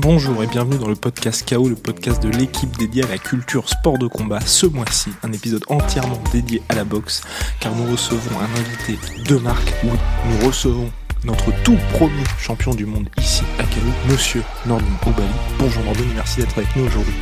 [0.00, 3.68] Bonjour et bienvenue dans le podcast KO, le podcast de l'équipe dédiée à la culture
[3.68, 4.38] sport de combat.
[4.38, 7.24] Ce mois-ci, un épisode entièrement dédié à la boxe,
[7.58, 8.96] car nous recevons un invité
[9.28, 9.74] de marque.
[9.82, 9.98] Oui,
[10.30, 10.88] nous recevons
[11.24, 15.26] notre tout premier champion du monde ici à KO, Monsieur Nordin Oubali.
[15.58, 17.14] Bonjour Nordin, merci d'être avec nous aujourd'hui.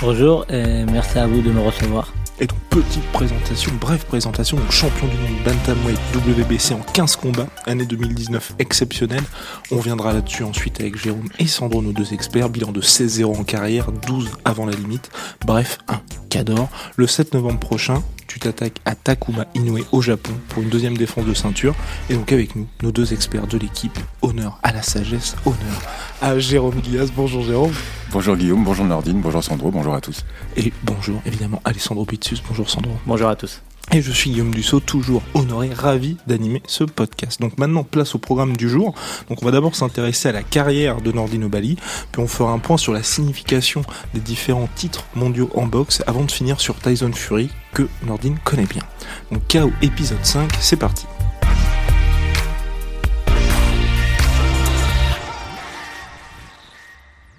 [0.00, 2.12] Bonjour et merci à vous de me recevoir.
[2.38, 7.46] Et donc, petite présentation, brève présentation, donc champion du monde Bantamweight WBC en 15 combats,
[7.66, 9.22] année 2019 exceptionnelle.
[9.70, 12.48] On viendra là-dessus ensuite avec Jérôme et Sandro, nos deux experts.
[12.48, 15.08] Bilan de 16-0 en carrière, 12 avant la limite.
[15.46, 16.68] Bref, un cador.
[16.96, 21.26] Le 7 novembre prochain, tu t'attaques à Takuma Inoue au Japon pour une deuxième défense
[21.26, 21.76] de ceinture.
[22.10, 25.80] Et donc avec nous, nos deux experts de l'équipe, honneur à la sagesse, honneur
[26.20, 27.06] à Jérôme Guias.
[27.14, 27.72] Bonjour Jérôme.
[28.14, 30.24] Bonjour Guillaume, bonjour Nordine, bonjour Sandro, bonjour à tous.
[30.56, 32.92] Et bonjour évidemment Alessandro Pitsus, bonjour Sandro.
[33.06, 33.62] Bonjour à tous.
[33.92, 37.40] Et je suis Guillaume Dussault, toujours honoré, ravi d'animer ce podcast.
[37.40, 38.94] Donc maintenant, place au programme du jour.
[39.28, 41.76] Donc on va d'abord s'intéresser à la carrière de Nordine Bali,
[42.10, 43.82] puis on fera un point sur la signification
[44.14, 48.66] des différents titres mondiaux en boxe, avant de finir sur Tyson Fury, que Nordine connaît
[48.66, 48.82] bien.
[49.30, 51.06] Donc KO épisode 5, c'est parti.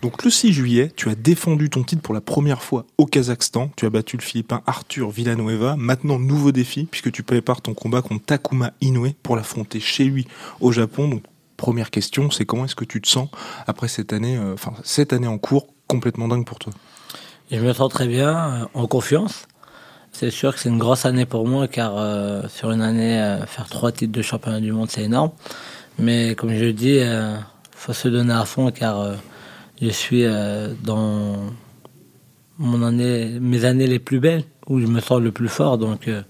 [0.05, 3.71] Donc le 6 juillet, tu as défendu ton titre pour la première fois au Kazakhstan.
[3.75, 5.75] Tu as battu le Philippin Arthur Villanueva.
[5.77, 10.27] Maintenant, nouveau défi, puisque tu prépares ton combat contre Takuma Inoue pour l'affronter chez lui
[10.61, 11.07] au Japon.
[11.07, 11.23] Donc
[11.57, 13.29] première question, c'est comment est-ce que tu te sens
[13.65, 16.71] après cette année, euh, cette année en cours complètement dingue pour toi?
[17.49, 19.47] Je me sens très bien, euh, en confiance.
[20.11, 23.67] C'est sûr que c'est une grosse année pour moi, car euh, sur une année, faire
[23.69, 25.31] trois titres de championnat du monde, c'est énorme.
[25.97, 27.39] Mais comme je dis, il
[27.71, 29.15] faut se donner à fond, car
[29.81, 31.37] je suis euh, dans
[32.57, 35.77] mon année, mes années les plus belles, où je me sens le plus fort.
[35.77, 36.21] Donc, euh,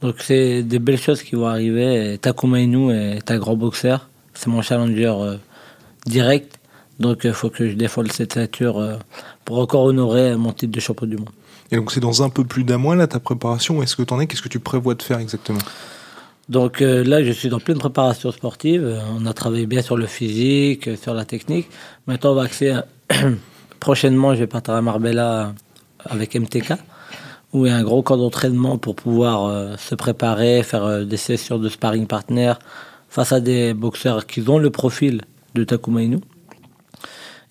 [0.00, 2.18] donc c'est des belles choses qui vont arriver.
[2.20, 4.08] Takuma Inu est un grand boxeur.
[4.34, 5.36] C'est mon challenger euh,
[6.06, 6.58] direct.
[7.00, 8.96] Donc il faut que je défende cette euh,
[9.44, 11.30] pour encore honorer mon titre de champion du monde.
[11.70, 13.82] Et donc c'est dans un peu plus d'un mois là ta préparation.
[13.82, 14.26] Est-ce que tu en es?
[14.26, 15.58] Qu'est-ce que tu prévois de faire exactement?
[16.48, 19.00] Donc euh, là, je suis dans pleine préparation sportive.
[19.18, 21.68] On a travaillé bien sur le physique, sur la technique.
[22.06, 22.70] Maintenant, on va axer.
[22.70, 22.86] à-
[23.80, 25.52] Prochainement, je vais partir à Marbella
[26.04, 26.72] avec MTK,
[27.52, 31.04] où il y a un gros camp d'entraînement pour pouvoir euh, se préparer, faire euh,
[31.04, 32.54] des sessions de sparring partner
[33.08, 35.20] face à des boxeurs qui ont le profil
[35.54, 36.18] de Takuma Inu.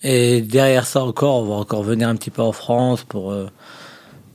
[0.02, 3.46] Et derrière ça encore, on va encore venir un petit peu en France pour, euh,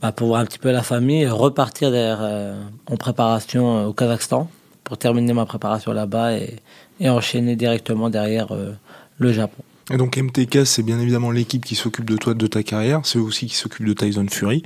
[0.04, 3.94] bah, pour voir un petit peu la famille, repartir derrière, euh, en préparation euh, au
[3.94, 4.50] Kazakhstan
[4.82, 6.56] pour terminer ma préparation là-bas et,
[7.00, 8.72] et enchaîner directement derrière euh,
[9.16, 9.62] le Japon.
[9.90, 13.00] Et donc MTK, c'est bien évidemment l'équipe qui s'occupe de toi, de ta carrière.
[13.04, 14.62] C'est eux aussi qui s'occupe de Tyson Fury.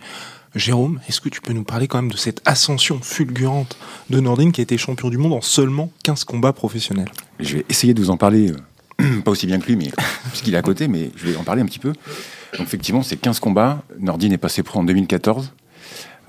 [0.56, 3.78] Jérôme, est-ce que tu peux nous parler quand même de cette ascension fulgurante
[4.10, 7.12] de Nordine qui a été champion du monde en seulement 15 combats professionnels?
[7.38, 8.50] Je vais essayer de vous en parler,
[9.00, 9.92] euh, pas aussi bien que lui, mais
[10.30, 11.92] puisqu'il est à côté, mais je vais en parler un petit peu.
[12.52, 13.82] Donc effectivement, c'est 15 combats.
[13.98, 15.52] Nordine est passé pro en 2014,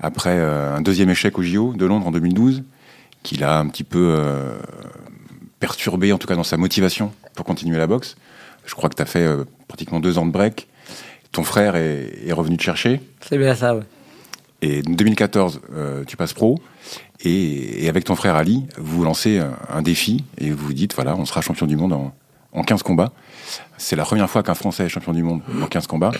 [0.00, 2.62] après euh, un deuxième échec au JO de Londres en 2012,
[3.22, 4.58] qui l'a un petit peu euh,
[5.58, 8.16] perturbé, en tout cas dans sa motivation pour continuer la boxe.
[8.66, 10.68] Je crois que tu as fait euh, pratiquement deux ans de break.
[11.32, 13.00] Ton frère est, est revenu te chercher.
[13.20, 13.82] C'est bien ça, oui.
[14.62, 16.60] Et en 2014, euh, tu passes pro.
[17.22, 20.72] Et, et avec ton frère Ali, vous vous lancez un, un défi et vous vous
[20.72, 22.14] dites voilà, on sera champion du monde en,
[22.52, 23.12] en 15 combats.
[23.80, 26.12] C'est la première fois qu'un Français est champion du monde en 15 combats.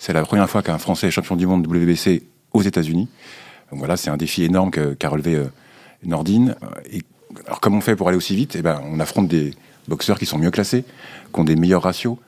[0.00, 3.08] C'est la première fois qu'un Français est champion du monde WBC aux États-Unis.
[3.70, 5.44] Donc voilà, c'est un défi énorme qu'a relevé euh,
[6.02, 6.56] Nordine.
[6.90, 7.02] Et
[7.46, 8.56] alors, comment on fait pour aller aussi vite?
[8.56, 9.54] Eh ben, on affronte des
[9.86, 10.84] boxeurs qui sont mieux classés,
[11.32, 12.18] qui ont des meilleurs ratios,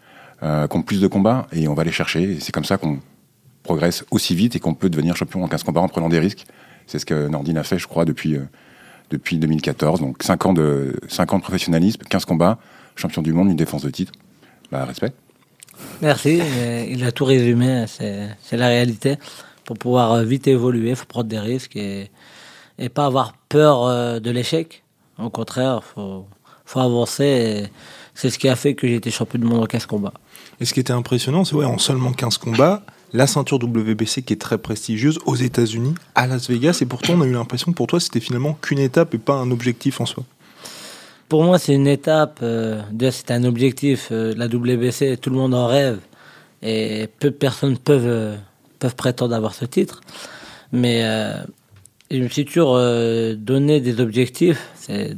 [0.45, 2.39] euh, qui ont plus de combats, et on va les chercher.
[2.39, 3.01] C'est comme ça qu'on
[3.65, 6.47] progresse aussi vite et qu'on peut devenir champion en 15 combats en prenant des risques.
[6.87, 8.45] C'est ce que Nordine a fait, je crois, depuis, euh,
[9.11, 9.99] depuis 2014.
[9.99, 12.61] Donc 5 ans, de, 5 ans de professionnalisme, 15 combats,
[12.95, 14.13] champion du monde, une défense de titre.
[14.71, 15.13] Bah, respect.
[16.01, 16.41] Merci,
[16.91, 19.17] il a tout résumé, c'est c'est la réalité.
[19.67, 22.09] Pour pouvoir euh, vite évoluer, il faut prendre des risques et,
[22.79, 24.85] et pas avoir peur euh, de l'échec.
[25.19, 26.27] Au contraire, il faut,
[26.65, 27.25] faut avancer.
[27.25, 27.67] et
[28.15, 30.15] C'est ce qui a fait que j'ai été champion du monde en 15 combats.
[30.61, 34.35] Et ce qui était impressionnant, c'est ouais, en seulement 15 combats, la ceinture WBC qui
[34.35, 37.77] est très prestigieuse aux États-Unis, à Las Vegas, et pourtant on a eu l'impression que
[37.77, 40.25] pour toi c'était finalement qu'une étape et pas un objectif en soi.
[41.29, 42.39] Pour moi, c'est une étape.
[42.43, 42.81] Euh,
[43.11, 44.09] c'est un objectif.
[44.13, 45.99] Euh, la WBC, tout le monde en rêve.
[46.63, 48.37] Et peu de personnes peuvent, euh,
[48.79, 50.01] peuvent prétendre avoir ce titre.
[50.71, 51.43] Mais euh,
[52.11, 54.69] je me suis toujours donné des objectifs.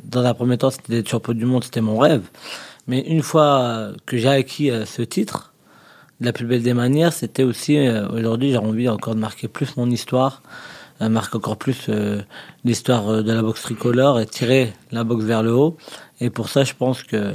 [0.05, 2.23] Dans un premier temps, c'était d'être champion du monde, c'était mon rêve.
[2.87, 5.53] Mais une fois que j'ai acquis ce titre,
[6.21, 7.79] de la plus belle des manières, c'était aussi,
[8.13, 10.43] aujourd'hui, j'ai envie encore de marquer plus mon histoire,
[11.01, 12.23] euh, marquer encore plus euh,
[12.65, 15.77] l'histoire euh, de la boxe tricolore et tirer la boxe vers le haut.
[16.21, 17.35] Et pour ça, je pense que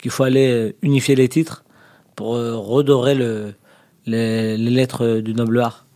[0.00, 1.62] qu'il faut aller unifier les titres
[2.16, 3.54] pour redorer le,
[4.06, 5.86] les, lettres du noble art.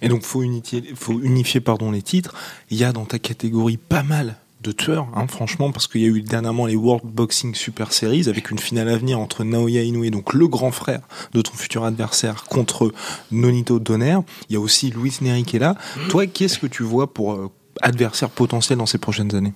[0.00, 2.34] Et donc, faut unifier, faut unifier pardon, les titres.
[2.70, 6.04] Il y a dans ta catégorie pas mal de tueurs, hein, franchement, parce qu'il y
[6.04, 9.82] a eu dernièrement les World Boxing Super Series avec une finale à venir entre Naoya
[9.82, 11.00] Inoue, donc le grand frère
[11.32, 12.92] de ton futur adversaire, contre
[13.30, 14.18] Nonito Donner.
[14.48, 15.76] Il y a aussi Luis Neri qui est là.
[16.10, 19.54] Toi, qu'est-ce que tu vois pour euh, adversaire potentiel dans ces prochaines années?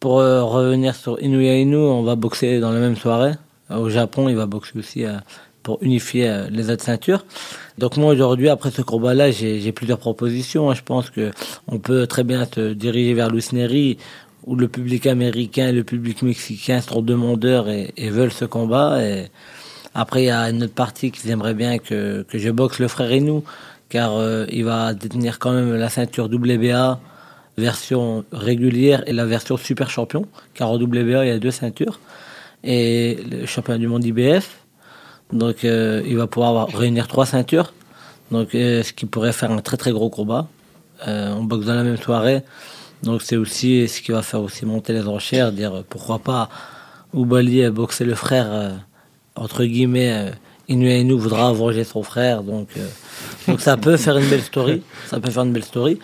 [0.00, 3.32] Pour euh, revenir sur Inoue, on va boxer dans la même soirée.
[3.68, 5.18] Au Japon, il va boxer aussi euh,
[5.62, 7.26] pour unifier les autres ceintures.
[7.76, 10.70] Donc moi aujourd'hui, après ce combat-là, j'ai plusieurs propositions.
[10.70, 10.74] Hein.
[10.74, 11.32] Je pense que
[11.66, 13.98] on peut très bien se diriger vers Luis Neri
[14.46, 19.02] où le public américain et le public mexicain sont demandeurs et, veulent ce combat.
[19.04, 19.26] Et
[19.94, 22.86] après, il y a une autre partie qui aimerait bien que, que je boxe le
[22.88, 23.42] frère Inou,
[23.88, 27.00] car euh, il va détenir quand même la ceinture WBA
[27.58, 31.98] version régulière et la version super champion, car au WBA, il y a deux ceintures,
[32.62, 34.58] et le champion du monde IBF.
[35.32, 37.72] Donc, euh, il va pouvoir réunir trois ceintures,
[38.30, 40.46] donc euh, ce qui pourrait faire un très très gros combat.
[41.04, 42.42] on boxe dans la même soirée.
[43.02, 46.48] Donc c'est aussi ce qui va faire aussi monter les enchères, dire pourquoi pas
[47.14, 48.70] Oubali boxer le frère, euh,
[49.36, 50.30] entre guillemets, euh,
[50.68, 52.42] Inu voudra venger son frère.
[52.42, 52.86] Donc, euh,
[53.46, 54.82] donc ça peut faire une belle story.
[55.06, 55.98] Ça peut faire une belle story.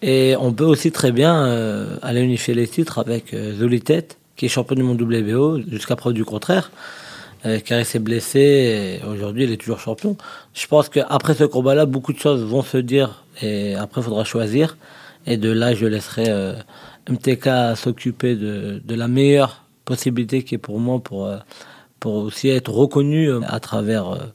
[0.00, 4.48] Et on peut aussi très bien euh, aller unifier les titres avec Zolitet, qui est
[4.48, 6.70] champion du monde WBO, jusqu'à preuve du contraire.
[7.42, 10.16] car il s'est blessé et aujourd'hui il est toujours champion.
[10.54, 14.24] Je pense qu'après ce combat-là, beaucoup de choses vont se dire et après il faudra
[14.24, 14.76] choisir.
[15.28, 16.54] Et de là, je laisserai euh,
[17.08, 21.36] MTK s'occuper de, de, la meilleure possibilité qui est pour moi pour, euh,
[22.00, 24.32] pour aussi être reconnu euh, à travers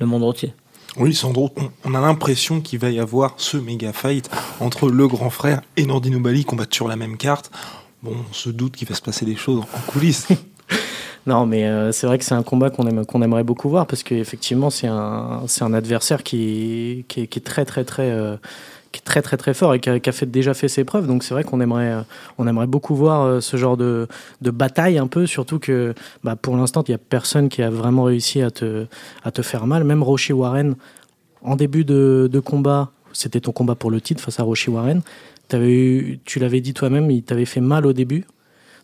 [0.00, 0.54] le monde entier.
[0.96, 1.50] Oui, Sandro,
[1.84, 5.84] on a l'impression qu'il va y avoir ce méga fight entre le grand frère et
[5.84, 7.50] Nordino Bali combattent sur la même carte.
[8.02, 10.28] Bon, on se doute qu'il va se passer des choses en coulisses.
[11.26, 14.02] non, mais c'est vrai que c'est un combat qu'on aime, qu'on aimerait beaucoup voir parce
[14.02, 18.38] qu'effectivement, c'est un, c'est un adversaire qui, qui, est, très, très, très
[18.92, 21.06] qui est très très très fort et qui a, fait, déjà fait ses preuves.
[21.06, 22.02] Donc c'est vrai qu'on aimerait, euh,
[22.38, 24.06] on aimerait beaucoup voir euh, ce genre de,
[24.40, 27.70] de bataille un peu, surtout que bah, pour l'instant il n'y a personne qui a
[27.70, 28.86] vraiment réussi à te,
[29.24, 29.84] à te faire mal.
[29.84, 30.76] Même Roshi Warren,
[31.42, 35.02] en début de, de combat, c'était ton combat pour le titre face à Roshi Warren.
[35.50, 38.24] Avais eu, tu l'avais dit toi-même, il t'avait fait mal au début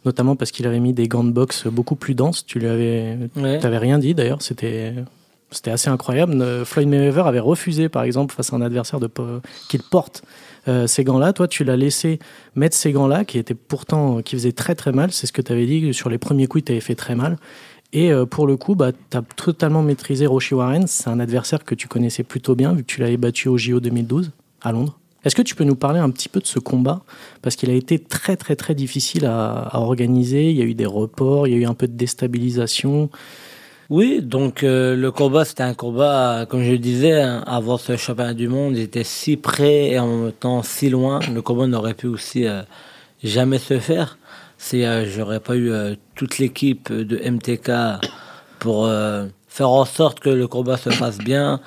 [0.05, 2.47] notamment parce qu'il avait mis des gants de boxe beaucoup plus denses.
[2.47, 4.43] Tu lui avais, rien dit d'ailleurs.
[4.43, 4.95] C'était
[5.51, 6.41] c'était assez incroyable.
[6.41, 9.09] Euh, Floyd Mayweather avait refusé, par exemple, face à un adversaire de,
[9.69, 10.23] qu'il porte
[10.69, 11.33] euh, ces gants-là.
[11.33, 12.19] Toi, tu l'as laissé
[12.55, 15.13] mettre ces gants-là, qui étaient pourtant, qui faisaient très très mal.
[15.13, 15.95] C'est ce que tu avais dit.
[15.95, 17.39] Sur les premiers coups, tu avais fait très mal.
[17.93, 20.87] Et euh, pour le coup, bah, tu as totalement maîtrisé Roshi Warren.
[20.87, 23.81] C'est un adversaire que tu connaissais plutôt bien, vu que tu l'avais battu au JO
[23.81, 24.99] 2012 à Londres.
[25.25, 27.03] Est-ce que tu peux nous parler un petit peu de ce combat?
[27.43, 30.51] Parce qu'il a été très très très difficile à, organiser.
[30.51, 33.11] Il y a eu des reports, il y a eu un peu de déstabilisation.
[33.91, 38.35] Oui, donc euh, le combat, c'était un combat, comme je disais, hein, avant ce championnat
[38.35, 41.21] du monde, il était si près et en même temps si loin.
[41.33, 42.61] Le combat n'aurait pu aussi euh,
[43.25, 44.19] jamais se faire
[44.59, 45.73] si euh, j'aurais pas eu
[46.17, 47.71] toute l'équipe de MTK
[48.59, 48.91] pour
[49.47, 51.61] faire en sorte que le combat se passe bien,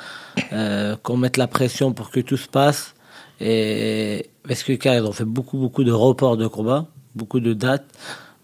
[1.03, 2.93] qu'on mette la pression pour que tout se passe.
[3.39, 6.85] Et parce que car ils ont fait beaucoup beaucoup de reports de combat,
[7.15, 7.85] beaucoup de dates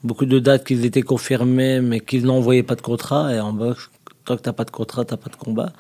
[0.04, 3.34] beaucoup de dates qui étaient confirmées, mais qu'ils n'envoyaient pas de contrat.
[3.34, 3.90] Et en boxe,
[4.26, 5.74] tant que t'as pas de contrat, t'as pas de combat.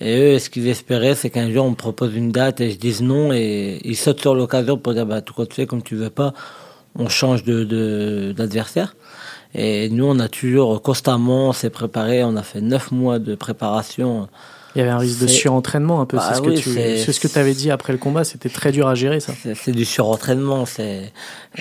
[0.00, 2.78] Et eux, ce qu'ils espéraient, c'est qu'un jour on me propose une date et je
[2.78, 5.94] dise non, et ils sautent sur l'occasion pour dire bah tout compte fait, comme tu
[5.94, 6.34] veux pas,
[6.96, 8.96] on change de d'adversaire.
[9.54, 14.28] Et nous, on a toujours constamment, s'est préparé, on a fait neuf mois de préparation
[14.74, 16.18] il y avait un risque de surentraînement un peu.
[16.18, 18.24] c'est bah ce, que tu, c'est ce que tu avais dit après le combat.
[18.24, 19.32] C'était très dur à gérer ça.
[19.54, 20.66] C'est, du surentraînement.
[20.66, 21.12] C'est,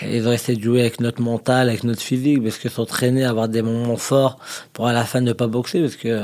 [0.01, 3.49] ils ont essayé de jouer avec notre mental, avec notre physique, parce que s'entraîner, avoir
[3.49, 4.39] des moments forts
[4.73, 6.23] pour à la fin ne pas boxer, parce que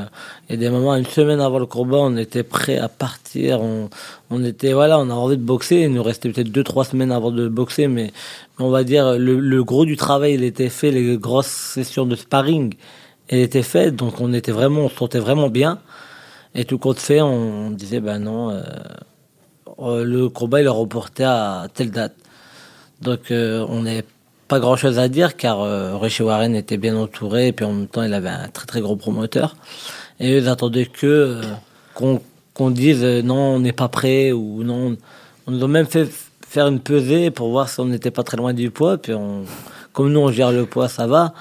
[0.50, 3.62] il y a des moments, une semaine avant le combat, on était prêt à partir.
[3.62, 3.90] On,
[4.32, 5.82] on était, voilà, on a envie de boxer.
[5.82, 8.12] Il nous restait peut-être deux, trois semaines avant de boxer, mais
[8.58, 10.90] on va dire le, le gros du travail, il était fait.
[10.90, 12.74] Les grosses sessions de sparring,
[13.28, 13.96] elles étaient faites.
[13.96, 15.78] Donc on était vraiment, on se sentait vraiment bien.
[16.56, 18.62] Et tout compte fait, on, disait, ben non, euh,
[19.80, 22.16] euh, le combat il est reporté à telle date.
[23.02, 24.04] Donc euh, on n'est
[24.48, 25.62] pas grand chose à dire car
[26.02, 28.82] Richie Warren était bien entouré et puis en même temps il avait un très très
[28.82, 29.56] gros promoteur.
[30.20, 31.40] Et ils attendaient que
[31.94, 34.98] qu'on dise non, on n'est pas prêt ou non.
[35.46, 36.10] On nous a même fait
[36.48, 38.98] faire une pesée pour voir si on n'était pas très loin du poids.
[38.98, 39.44] Puis on,
[39.94, 41.34] comme nous on gère le poids, ça va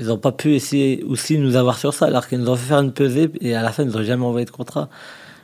[0.00, 2.68] ils n'ont pas pu essayer aussi nous avoir sur ça, alors qu'ils nous ont fait
[2.68, 4.88] faire une pesée et à la fin, ils n'ont jamais envoyé de contrat.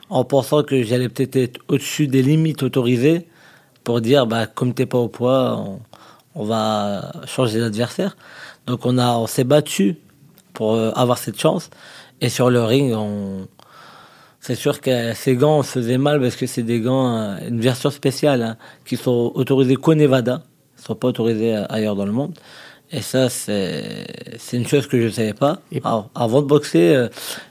[0.09, 3.27] En pensant que j'allais peut-être être, au-dessus des limites autorisées
[3.85, 5.63] pour dire, bah, comme t'es pas au poids,
[6.35, 8.17] on, va changer d'adversaire.
[8.67, 9.97] Donc on, on s'est battu
[10.55, 11.69] pour euh, avoir cette chance.
[12.23, 13.47] Et sur le ring, on,
[14.41, 17.61] c'est sûr que ces gants se faisaient mal parce que c'est des gants, euh, une
[17.61, 20.43] version spéciale, hein, qui sont autorisés qu'au Nevada.
[20.79, 22.39] Ils sont pas autorisés ailleurs dans le monde.
[22.93, 24.07] Et ça, c'est
[24.53, 25.61] une chose que je ne savais pas.
[25.85, 27.09] Alors, avant de boxer, euh,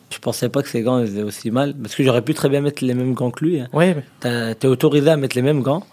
[0.09, 1.73] je pensais pas que ces gants faisaient aussi mal.
[1.75, 3.59] Parce que j'aurais pu très bien mettre les mêmes gants que lui.
[3.59, 3.67] hein.
[3.73, 5.83] Ouais, mais T'as- T'es autorisé à mettre les mêmes gants.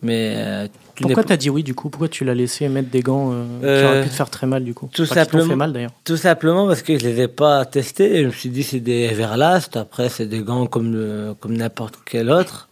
[0.00, 1.90] Mais euh, tu pourquoi pas- t'as dit oui du coup?
[1.90, 4.46] Pourquoi tu l'as laissé mettre des gants euh, qui Euh, auraient pu te faire très
[4.46, 4.88] mal du coup?
[4.94, 5.44] tout Enfin, simplement.
[5.48, 5.90] fait mal d'ailleurs.
[6.04, 8.14] Tout simplement parce que je les ai pas testés.
[8.18, 9.76] Et je me suis dit, c'est des Everlast.
[9.76, 12.68] Après, c'est des gants comme, le- comme n'importe quel autre.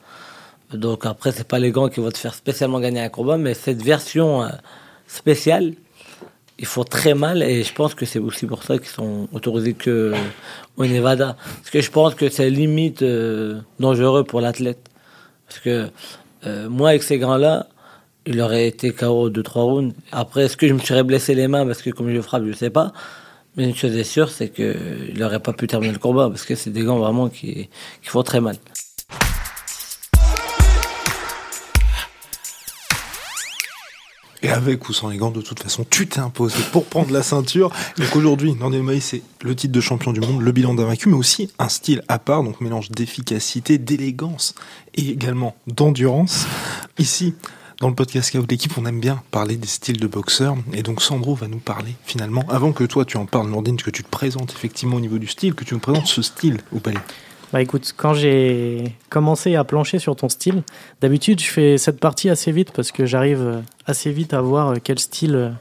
[0.73, 3.37] Donc après, c'est pas les gants qui vont te faire spécialement gagner un combat.
[3.39, 4.49] Mais cette version
[5.09, 5.73] spéciale,
[6.59, 7.43] ils font très mal.
[7.43, 10.13] Et je pense que c'est aussi pour ça qu'ils sont autorisés que
[10.77, 11.37] au Nevada.
[11.57, 14.89] Parce que je pense que c'est limite euh, dangereux pour l'athlète.
[15.49, 15.89] Parce que
[16.47, 17.67] euh, moi, avec ces gants-là,
[18.27, 19.95] il aurait été KO 2-3 rounds.
[20.13, 21.65] Après, est-ce que je me serais blessé les mains?
[21.67, 22.93] Parce que comme je frappe, je sais pas.
[23.57, 26.55] Mais une chose est sûre, c'est qu'il n'aurait pas pu terminer le combat parce que
[26.55, 27.71] c'est des gants vraiment qui,
[28.03, 28.57] qui font très mal.
[34.47, 37.25] Et avec ou sans les gants, de toute façon, tu t'es imposé pour prendre la
[37.25, 37.73] ceinture.
[37.99, 41.09] Donc aujourd'hui, Nordin Maï, c'est le titre de champion du monde, le bilan d'un vaincu,
[41.09, 44.55] mais aussi un style à part, donc mélange d'efficacité, d'élégance
[44.95, 46.47] et également d'endurance.
[46.97, 47.35] Ici,
[47.81, 50.57] dans le podcast Scout l'équipe, on aime bien parler des styles de boxeurs.
[50.73, 53.91] Et donc Sandro va nous parler finalement, avant que toi tu en parles, Nordin, que
[53.91, 56.79] tu te présentes effectivement au niveau du style, que tu nous présentes ce style au
[56.79, 57.01] palais.
[57.53, 60.65] Bah écoute, quand j'ai commencé à plancher sur ton style,
[61.01, 64.71] d'habitude je fais cette partie assez vite parce que j'arrive euh, assez vite à voir
[64.71, 65.53] euh, quel style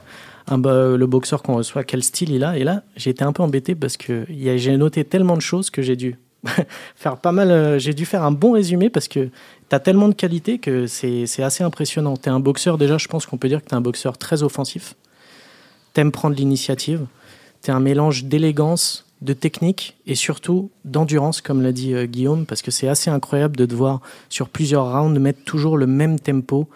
[0.50, 2.58] euh, le boxeur qu'on reçoit, quel style il a.
[2.58, 5.80] Et là, j'ai été un peu embêté parce que j'ai noté tellement de choses que
[5.80, 6.18] j'ai dû
[6.96, 7.78] faire pas mal.
[7.78, 9.28] J'ai dû faire un bon résumé parce que
[9.68, 12.16] tu as tellement de qualités que c'est c'est assez impressionnant.
[12.16, 14.18] Tu es un boxeur, déjà, je pense qu'on peut dire que tu es un boxeur
[14.18, 14.96] très offensif.
[15.92, 17.06] T'aimes prendre l'initiative.
[17.62, 22.44] Tu es un mélange d'élégance, de technique et surtout d'endurance, comme l'a dit euh, Guillaume,
[22.46, 26.18] parce que c'est assez incroyable de te voir sur plusieurs rounds mettre toujours le même
[26.20, 26.68] tempo.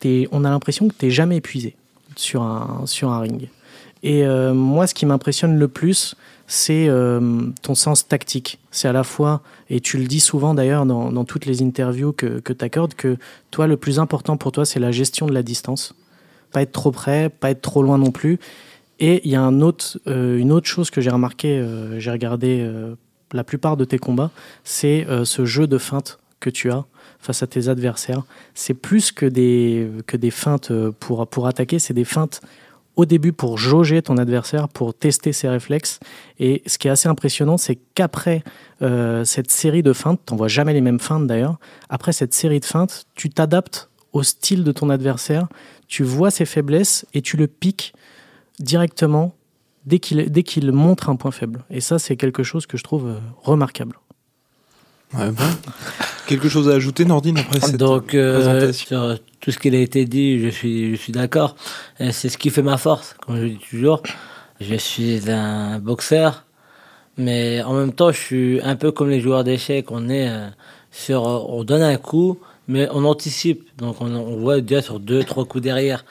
[0.00, 1.76] T'es- on a l'impression que tu n'es jamais épuisé
[2.16, 3.48] sur un, sur un ring.
[4.02, 6.14] Et euh, moi, ce qui m'impressionne le plus,
[6.46, 8.58] c'est euh, ton sens tactique.
[8.70, 12.12] C'est à la fois, et tu le dis souvent d'ailleurs dans, dans toutes les interviews
[12.12, 13.16] que, que tu accordes, que
[13.50, 15.94] toi, le plus important pour toi, c'est la gestion de la distance.
[16.52, 18.38] Pas être trop près, pas être trop loin non plus.
[19.00, 19.50] Et il y a
[20.06, 22.94] euh, une autre chose que j'ai remarqué, euh, j'ai regardé euh,
[23.32, 24.30] la plupart de tes combats,
[24.62, 26.84] c'est ce jeu de feinte que tu as
[27.18, 28.22] face à tes adversaires.
[28.54, 29.90] C'est plus que des,
[30.30, 32.42] feintes pour, attaquer, c'est des feintes
[32.94, 35.98] au début pour jauger ton adversaire, pour tester ses réflexes.
[36.38, 38.44] Et ce qui est assez impressionnant, c'est qu'après
[39.24, 41.58] cette série de feintes, tu vois jamais les mêmes feintes d'ailleurs,
[41.88, 45.48] après cette série de feintes, tu t'adaptes au style de ton adversaire,
[45.88, 47.94] tu vois ses faiblesses et tu le piques
[48.58, 49.34] directement
[49.86, 51.64] dès qu'il dès qu'il montre un point faible.
[51.70, 53.98] Et ça, c'est quelque chose que je trouve euh, remarquable.
[55.14, 55.44] Ouais, bon.
[56.26, 59.78] Quelque chose à ajouter, Nordine, après cette Donc, euh, présentation sur tout ce qui a
[59.78, 61.54] été dit, je suis, je suis d'accord.
[61.98, 64.02] C'est ce qui fait ma force, comme je dis toujours.
[64.60, 66.44] Je suis un boxeur,
[67.18, 69.90] mais en même temps, je suis un peu comme les joueurs d'échecs.
[69.90, 70.48] On est euh,
[70.90, 73.68] sur, on donne un coup, mais on anticipe.
[73.76, 76.04] Donc, on, on voit déjà sur deux, trois coups derrière.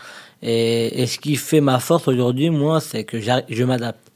[0.43, 4.11] Et, et ce qui fait ma force aujourd'hui, moi, c'est que je m'adapte.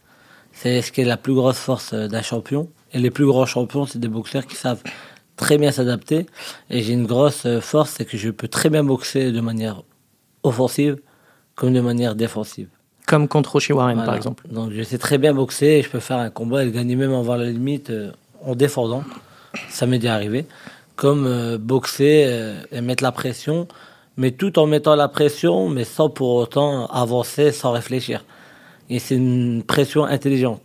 [0.52, 2.70] C'est ce qui est la plus grosse force euh, d'un champion.
[2.94, 4.82] Et les plus grands champions, c'est des boxeurs qui savent
[5.38, 6.26] très bien s'adapter.
[6.70, 9.84] Et j'ai une grosse euh, force, c'est que je peux très bien boxer de manière
[10.44, 10.98] offensive
[11.56, 12.68] comme de manière défensive.
[13.08, 14.06] Comme contre Roshi Warren, Voilà.
[14.06, 14.44] par exemple.
[14.50, 16.96] Donc je sais très bien boxer et je peux faire un combat et le gagner
[16.96, 18.12] même avant la limite euh,
[18.46, 19.04] en défendant.
[19.70, 20.46] Ça m'est déjà arrivé.
[20.96, 23.68] Comme euh, boxer euh, et mettre la pression,
[24.18, 28.26] mais tout en mettant la pression, mais sans pour autant avancer, sans réfléchir.
[28.90, 30.62] Et c'est une pression intelligente.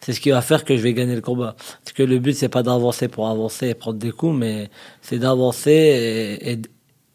[0.00, 1.56] C'est ce qui va faire que je vais gagner le combat.
[1.84, 4.70] Parce que le but, c'est pas d'avancer pour avancer et prendre des coups, mais
[5.02, 6.38] c'est d'avancer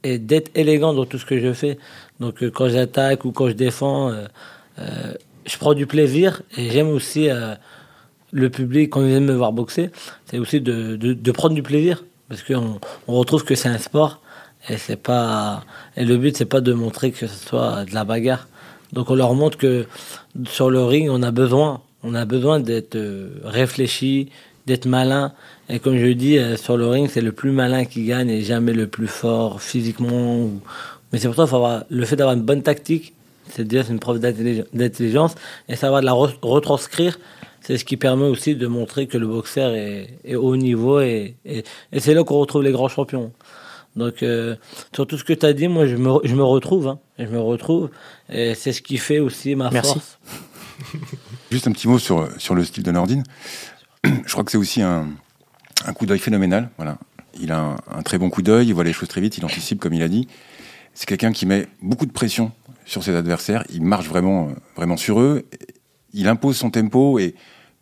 [0.04, 1.78] et, d'être élégant dans tout ce que je fais.
[2.20, 4.26] Donc euh, quand j'attaque ou quand je défends, euh,
[4.80, 5.14] euh,
[5.46, 7.30] je prends du plaisir et j'aime aussi
[8.32, 9.92] le public, quand ils aiment me voir boxer,
[10.26, 12.04] c'est aussi de, prendre du plaisir.
[12.28, 14.20] Parce qu'on on retrouve que c'est un sport
[14.70, 15.64] et c'est pas
[15.98, 18.48] et le but c'est pas de montrer que ce soit de la bagarre.
[18.94, 19.86] Donc on leur montre que
[20.46, 24.30] sur le ring on a besoin, on a besoin d'être euh, réfléchi,
[24.68, 25.34] d'être malin.
[25.70, 28.42] Et comme je dis, euh, sur le ring c'est le plus malin qui gagne et
[28.42, 30.50] jamais le plus fort physiquement.
[31.12, 33.14] Mais c'est pour ça faut avoir le fait d'avoir une bonne tactique,
[33.50, 35.36] c'est déjà une preuve d'intellig- d'intelligence
[35.68, 37.20] et savoir de la re- retranscrire.
[37.66, 41.36] C'est ce qui permet aussi de montrer que le boxeur est, est haut niveau et
[41.98, 43.32] c'est là qu'on retrouve les grands champions.
[43.96, 44.56] Donc, euh,
[44.94, 46.88] sur tout ce que tu as dit, moi, je me, je me retrouve.
[46.88, 47.90] Hein, je me retrouve.
[48.30, 49.94] Et c'est ce qui fait aussi ma Merci.
[49.94, 50.20] force.
[51.52, 53.24] Juste un petit mot sur, sur le style de Nordine.
[54.04, 55.08] Je crois que c'est aussi un,
[55.86, 56.70] un coup d'œil phénoménal.
[56.78, 56.98] Voilà.
[57.40, 59.46] Il a un, un très bon coup d'œil, il voit les choses très vite, il
[59.46, 60.28] anticipe, comme il a dit.
[60.94, 62.52] C'est quelqu'un qui met beaucoup de pression
[62.86, 63.64] sur ses adversaires.
[63.70, 65.46] Il marche vraiment, euh, vraiment sur eux.
[66.14, 67.36] Il impose son tempo et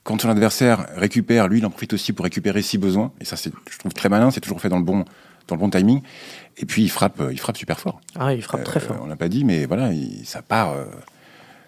[0.03, 3.11] quand son adversaire récupère, lui, il en profite aussi pour récupérer si besoin.
[3.19, 4.31] Et ça, c'est, je trouve très malin.
[4.31, 5.05] C'est toujours fait dans le bon,
[5.51, 6.01] dans le bon timing.
[6.57, 8.01] Et puis il frappe, euh, il frappe super fort.
[8.17, 8.97] Ah, il frappe très Euh, fort.
[9.01, 10.85] on l'a pas dit, mais voilà, il- ça part, euh,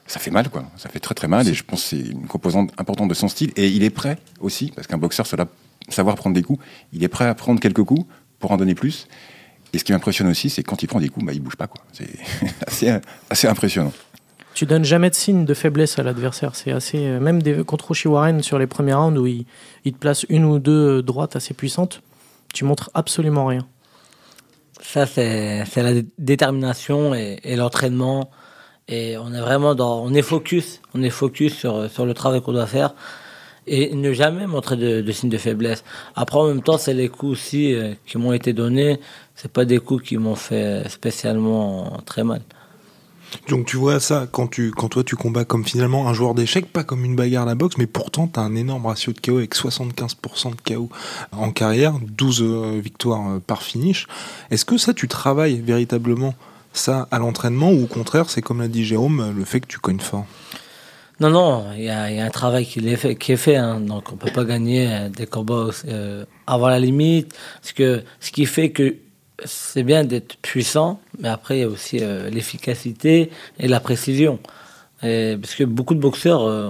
[0.08, 0.66] ça fait mal, quoi.
[0.78, 1.48] Ça fait très très mal.
[1.48, 3.52] Et je pense que c'est une composante importante de son style.
[3.56, 5.46] Et il est prêt aussi, parce qu'un boxeur, cela
[5.90, 6.64] savoir prendre des coups.
[6.94, 8.06] Il est prêt à prendre quelques coups
[8.40, 9.08] pour en donner plus.
[9.74, 11.68] Et ce qui m'impressionne aussi, c'est quand il prend des coups, bah, il bouge pas,
[11.68, 11.82] quoi.
[11.94, 12.08] C'est
[12.68, 13.00] assez,
[13.30, 13.92] assez impressionnant.
[14.54, 16.56] Tu donnes jamais de signe de faiblesse à l'adversaire.
[16.56, 17.00] C'est assez.
[17.20, 19.46] Même des, contre Oshiwaren sur les premiers rounds où il,
[19.84, 22.02] il te place une ou deux droites assez puissantes,
[22.54, 23.66] tu montres absolument rien.
[24.82, 28.32] Ça, c'est la dé- détermination et, l'entraînement.
[28.88, 30.04] Et on est vraiment dans.
[30.04, 30.82] On est focus.
[30.94, 32.94] On est focus sur, sur le travail qu'on doit faire.
[33.66, 35.84] Et ne jamais montrer de, de signes de faiblesse.
[36.16, 39.00] Après, en même temps, c'est les coups aussi euh, qui m'ont été donnés.
[39.36, 42.42] C'est pas des coups qui m'ont fait spécialement très mal.
[43.50, 46.72] Donc tu vois ça quand tu quand toi tu combats comme finalement un joueur d'échecs,
[46.72, 49.20] pas comme une bagarre à la boxe, mais pourtant tu as un énorme ratio de
[49.20, 50.90] KO avec 75% de KO
[51.32, 54.08] en carrière, 12 euh, victoires euh, par finish.
[54.52, 56.36] Est-ce que ça tu travailles véritablement
[56.74, 59.80] ça à l'entraînement ou au contraire c'est comme l'a dit Jérôme le fait que tu
[59.80, 60.26] cognes fort?
[61.20, 63.80] Non, non, il y a, un travail qui est fait, qui est fait hein.
[63.80, 67.34] donc on peut pas gagner euh, des combats euh, avant la limite.
[67.76, 68.96] Que ce qui fait que
[69.46, 74.40] c'est bien d'être puissant, mais après il y a aussi euh, l'efficacité et la précision.
[75.04, 76.70] Et parce que beaucoup de boxeurs euh,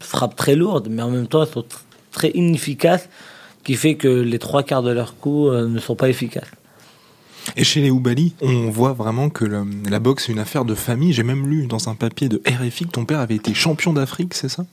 [0.00, 3.08] frappe très lourde, mais en même temps elles sont tr- très inefficaces,
[3.64, 6.50] qui fait que les trois quarts de leurs coups euh, ne sont pas efficaces.
[7.56, 10.74] Et chez les Oubali, on voit vraiment que le- la boxe est une affaire de
[10.74, 11.12] famille.
[11.12, 14.34] J'ai même lu dans un papier de RFI que ton père avait été champion d'Afrique,
[14.34, 14.64] c'est ça?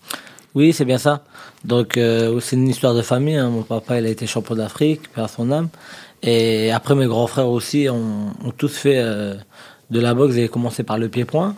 [0.56, 1.24] Oui, c'est bien ça.
[1.64, 3.36] Donc, euh, c'est une histoire de famille.
[3.36, 3.50] hein.
[3.50, 5.70] Mon papa, il a été champion d'Afrique, père à son âme.
[6.24, 9.36] Et après, mes grands frères aussi ont, tous fait euh,
[9.90, 10.36] de la boxe.
[10.36, 11.56] Avaient commencé par le pied-point.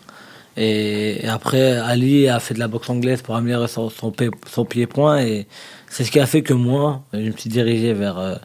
[0.58, 4.66] Et, après, Ali a fait de la boxe anglaise pour améliorer son, son, pied- son
[4.66, 5.22] pied-point.
[5.22, 5.48] Et
[5.90, 8.36] c'est ce qui a fait que moi, je me suis dirigé vers, euh,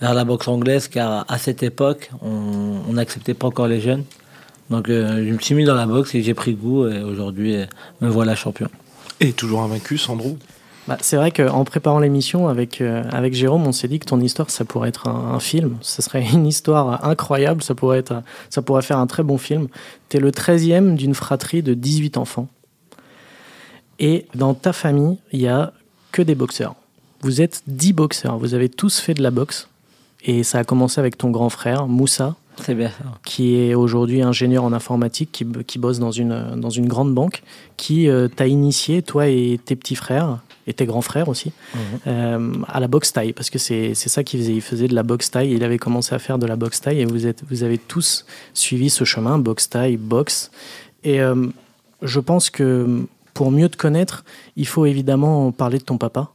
[0.00, 4.04] vers la boxe anglaise, car à cette époque, on n'acceptait pas encore les jeunes.
[4.70, 6.88] Donc, euh, je me suis mis dans la boxe et j'ai pris goût.
[6.88, 7.56] Et aujourd'hui,
[8.00, 8.68] me voilà champion.
[9.20, 10.38] Et toujours invaincu, Sandro
[10.88, 14.20] Bah, c'est vrai qu'en préparant l'émission avec, euh, avec Jérôme, on s'est dit que ton
[14.20, 15.76] histoire, ça pourrait être un, un film.
[15.80, 17.62] Ce serait une histoire incroyable.
[17.62, 19.68] Ça pourrait, être, ça pourrait faire un très bon film.
[20.08, 22.48] Tu es le 13e d'une fratrie de 18 enfants.
[24.00, 25.72] Et dans ta famille, il y a
[26.10, 26.74] que des boxeurs.
[27.20, 28.36] Vous êtes 10 boxeurs.
[28.36, 29.68] Vous avez tous fait de la boxe.
[30.24, 32.36] Et ça a commencé avec ton grand frère, Moussa,
[32.68, 33.04] bien ça.
[33.24, 37.42] qui est aujourd'hui ingénieur en informatique, qui, qui bosse dans une, dans une grande banque,
[37.76, 41.52] qui euh, t'a initié, toi et tes petits frères, et tes grands frères aussi,
[42.06, 44.54] euh, à la boxe taille, parce que c'est c'est ça qu'il faisait.
[44.54, 47.00] Il faisait de la boxe taille, il avait commencé à faire de la boxe taille,
[47.00, 50.50] et vous, êtes, vous avez tous suivi ce chemin, boxe taille, boxe.
[51.04, 51.46] Et euh,
[52.02, 54.24] je pense que pour mieux te connaître,
[54.56, 56.30] il faut évidemment parler de ton papa,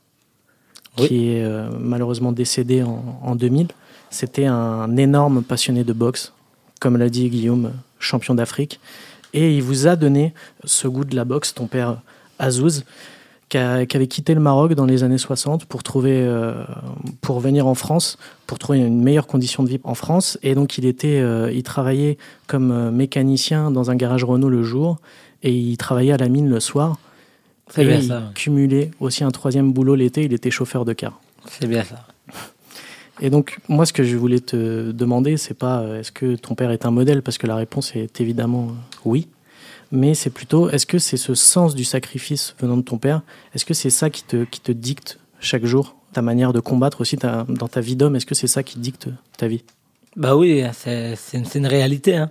[0.99, 1.07] Oui.
[1.07, 3.67] qui est euh, malheureusement décédé en, en 2000.
[4.09, 6.33] C'était un énorme passionné de boxe,
[6.81, 8.79] comme l'a dit Guillaume, champion d'Afrique.
[9.33, 12.01] Et il vous a donné ce goût de la boxe, ton père
[12.39, 12.83] Azouz,
[13.49, 16.63] qui, a- qui avait quitté le Maroc dans les années 60 pour, trouver, euh,
[17.21, 20.37] pour venir en France, pour trouver une meilleure condition de vie en France.
[20.43, 24.63] Et donc il, était, euh, il travaillait comme euh, mécanicien dans un garage Renault le
[24.63, 24.97] jour
[25.43, 26.97] et il travaillait à la mine le soir.
[27.69, 28.31] C'est bien il ça.
[28.35, 31.19] cumulait aussi un troisième boulot l'été, il était chauffeur de car.
[31.49, 32.05] C'est bien ça.
[33.19, 36.69] Et donc, moi, ce que je voulais te demander, c'est pas est-ce que ton père
[36.69, 38.67] est un modèle, parce que la réponse est évidemment
[39.05, 39.27] oui.
[39.91, 43.21] Mais c'est plutôt est-ce que c'est ce sens du sacrifice venant de ton père?
[43.53, 47.01] Est-ce que c'est ça qui te, qui te dicte chaque jour ta manière de combattre
[47.01, 48.15] aussi dans ta vie d'homme?
[48.15, 49.63] Est-ce que c'est ça qui dicte ta vie?
[50.15, 52.17] Bah oui, c'est une, une réalité.
[52.17, 52.29] Hein.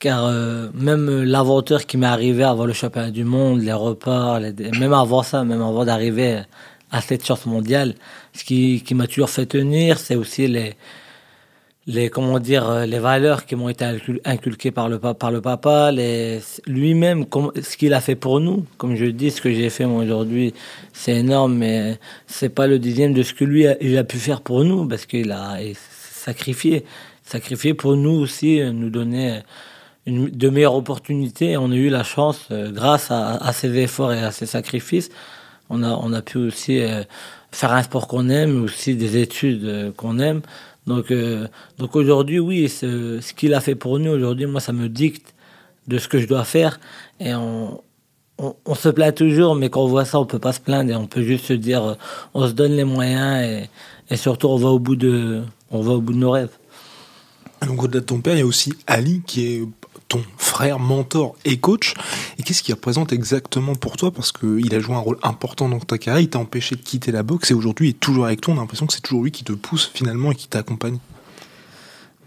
[0.00, 4.92] Car euh, même l'aventure qui m'est arrivée avant le championnat du monde, les repas, même
[4.92, 6.42] avant ça, même avant d'arriver
[6.90, 7.94] à cette chance mondiale,
[8.34, 10.74] ce qui, qui m'a toujours fait tenir, c'est aussi les,
[11.86, 15.30] les comment dire euh, les valeurs qui m'ont été incul- inculquées par le pa- par
[15.32, 17.24] le papa les lui-même
[17.60, 18.64] ce qu'il a fait pour nous.
[18.78, 20.54] Comme je dis ce que j'ai fait moi aujourd'hui
[20.92, 24.18] c'est énorme mais c'est pas le dixième de ce que lui a, il a pu
[24.18, 26.84] faire pour nous parce qu'il a sacrifié
[27.24, 29.40] sacrifié pour nous aussi nous donner
[30.06, 31.56] une, de meilleures opportunités.
[31.56, 35.10] On a eu la chance euh, grâce à, à ses efforts et à ses sacrifices
[35.70, 37.02] on a on a pu aussi euh,
[37.50, 40.42] faire un sport qu'on aime aussi des études qu'on aime
[40.86, 41.46] donc, euh,
[41.78, 45.34] donc aujourd'hui, oui, ce, ce qu'il a fait pour nous aujourd'hui, moi, ça me dicte
[45.86, 46.80] de ce que je dois faire.
[47.20, 47.80] Et on,
[48.38, 50.96] on, se plaint toujours, mais quand on voit ça, on peut pas se plaindre et
[50.96, 51.94] on peut juste se dire, euh,
[52.34, 53.68] on se donne les moyens
[54.10, 56.50] et, surtout on va au bout de, on va au bout de nos rêves.
[57.66, 59.62] Donc au-delà de ton père, il y a aussi Ali qui est
[60.12, 61.94] ton frère, mentor et coach.
[62.38, 64.10] Et qu'est-ce qu'il représente exactement pour toi?
[64.10, 67.12] Parce qu'il a joué un rôle important dans ta carrière, il t'a empêché de quitter
[67.12, 68.52] la boxe et aujourd'hui il est toujours avec toi.
[68.52, 70.98] On a l'impression que c'est toujours lui qui te pousse finalement et qui t'accompagne.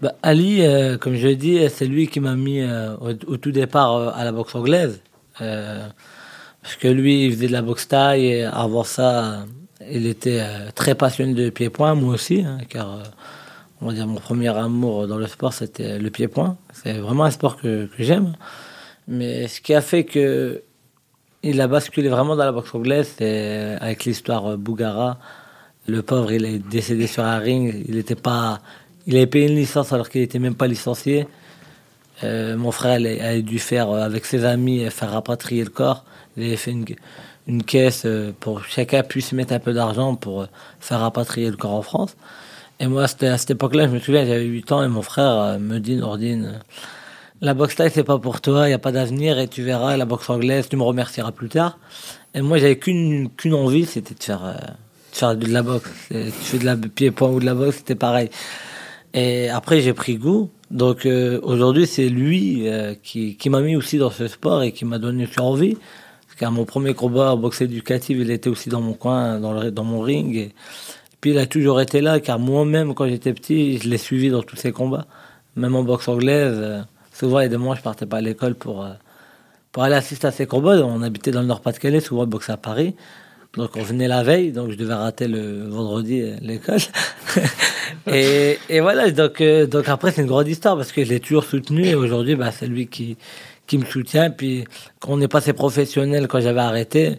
[0.02, 3.94] Bah, Ali, euh, comme je dit, c'est lui qui m'a mis euh, au, tout départ
[3.94, 5.00] euh, à la boxe anglaise.
[5.38, 9.46] parce que lui, il faisait de la boxe taille et avant ça,
[9.88, 10.42] il était
[10.74, 12.98] très passionné de pied-point, moi aussi, hein, car
[13.80, 16.56] on va dire mon premier amour dans le sport, c'était le pied-point.
[16.72, 18.34] C'est vraiment un sport que, j'aime.
[19.08, 20.62] Mais ce qui a fait que
[21.42, 25.18] il a basculé vraiment dans la boxe anglaise, c'est avec l'histoire Bougara.
[25.86, 27.84] Le pauvre, il est décédé sur un ring.
[27.86, 28.60] Il n'était pas,
[29.06, 31.28] il avait payé une licence alors qu'il n'était même pas licencié.
[32.24, 36.04] Euh, mon frère a dû faire euh, avec ses amis faire rapatrier le corps.
[36.36, 36.86] Il avait fait une,
[37.46, 40.46] une caisse euh, pour que chacun puisse mettre un peu d'argent pour
[40.80, 42.16] faire rapatrier le corps en France.
[42.78, 45.58] Et moi, c'était à cette époque-là, je me souviens, j'avais 8 ans et mon frère
[45.58, 46.60] me dit, Nordine,
[47.40, 49.96] la boxe taille, c'est pas pour toi, il n'y a pas d'avenir et tu verras,
[49.96, 51.78] la boxe anglaise, tu me remercieras plus tard.
[52.34, 55.90] Et moi, j'avais qu'une qu'une envie, c'était de faire, de faire de la boxe.
[56.08, 58.30] Tu fais de la pied-point ou de la boxe, c'était pareil.
[59.14, 60.50] Et après, j'ai pris goût.
[60.70, 64.72] Donc euh, aujourd'hui, c'est lui euh, qui, qui m'a mis aussi dans ce sport et
[64.72, 65.76] qui m'a donné envie.
[66.38, 69.70] Car mon premier combat en boxe éducative, il était aussi dans mon coin, dans, le,
[69.70, 70.52] dans mon ring.
[71.30, 74.56] Il a toujours été là, car moi-même, quand j'étais petit, je l'ai suivi dans tous
[74.56, 75.06] ses combats.
[75.56, 76.80] Même en boxe anglaise, euh,
[77.12, 78.86] souvent, a des mois, je partais pas à l'école pour,
[79.72, 80.76] pour aller assister à ses combats.
[80.84, 82.94] On habitait dans le Nord-Pas-de-Calais, souvent, boxais à Paris.
[83.56, 86.80] Donc on venait la veille, donc je devais rater le vendredi l'école.
[88.06, 91.20] et, et, voilà, donc, euh, donc après c'est une grande histoire parce que je l'ai
[91.20, 93.16] toujours soutenu et aujourd'hui bah, c'est lui qui,
[93.66, 94.30] qui me soutient.
[94.30, 94.64] Puis
[95.00, 97.18] quand on est passé professionnel, quand j'avais arrêté,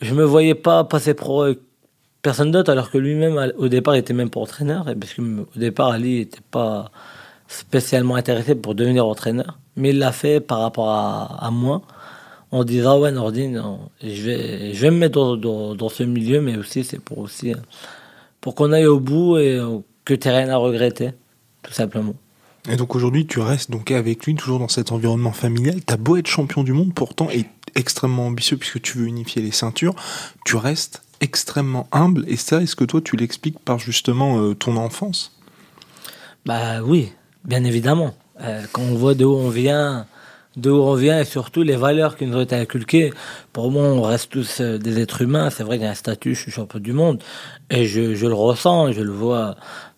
[0.00, 1.46] je me voyais pas passer pro
[2.22, 4.88] personne d'autre alors que lui-même au départ était même pas entraîneur.
[4.88, 6.90] Et parce que au départ Ali n'était pas
[7.48, 11.82] spécialement intéressé pour devenir entraîneur, mais il l'a fait par rapport à, moi
[12.50, 13.62] on disant ouais Nordine,
[14.02, 17.54] je vais, je vais me mettre dans, ce milieu, mais aussi c'est pour aussi
[18.40, 19.60] pour qu'on aille au bout et
[20.04, 21.10] que tu rien à regretter,
[21.62, 22.14] tout simplement.
[22.68, 25.80] Et donc aujourd'hui, tu restes donc avec lui, toujours dans cet environnement familial.
[25.84, 29.50] T'as beau être champion du monde, pourtant, et extrêmement ambitieux puisque tu veux unifier les
[29.50, 29.94] ceintures,
[30.44, 32.24] tu restes extrêmement humble.
[32.26, 35.32] Et ça, est-ce que toi, tu l'expliques par justement euh, ton enfance?
[36.44, 37.12] Bah oui,
[37.44, 38.14] bien évidemment.
[38.42, 40.06] Euh, quand on voit de où on vient,
[40.56, 43.12] d'où on vient et surtout les valeurs qui nous ont été inculquées.
[43.52, 45.48] Pour moi, on reste tous euh, des êtres humains.
[45.48, 47.22] C'est vrai qu'il y a un statut, je suis champion du monde
[47.70, 49.54] et je, le ressens, je le vois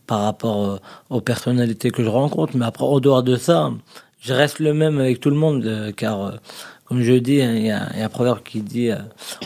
[0.06, 2.54] par rapport aux personnalités que je rencontre.
[2.58, 3.72] Mais après, au dehors de ça,
[4.20, 6.34] je reste le même avec tout le monde car,
[6.84, 8.90] comme je dis, hein, il y, a, un proverbe qui dit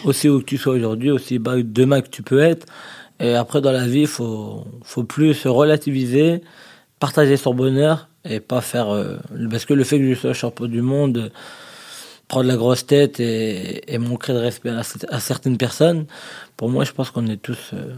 [0.05, 2.67] aussi où que tu sois aujourd'hui, aussi bas demain que tu peux être.
[3.21, 6.43] Et après, dans la vie, il faut, faut plus se relativiser,
[7.01, 8.91] partager son bonheur et pas faire.
[8.91, 9.17] Euh,
[9.51, 11.33] parce que le fait que je sois champion du monde,
[12.29, 16.07] prendre la grosse tête et, manquer de respect à, certaines personnes,
[16.57, 17.71] pour moi, je pense qu'on est tous.
[17.73, 17.95] Euh,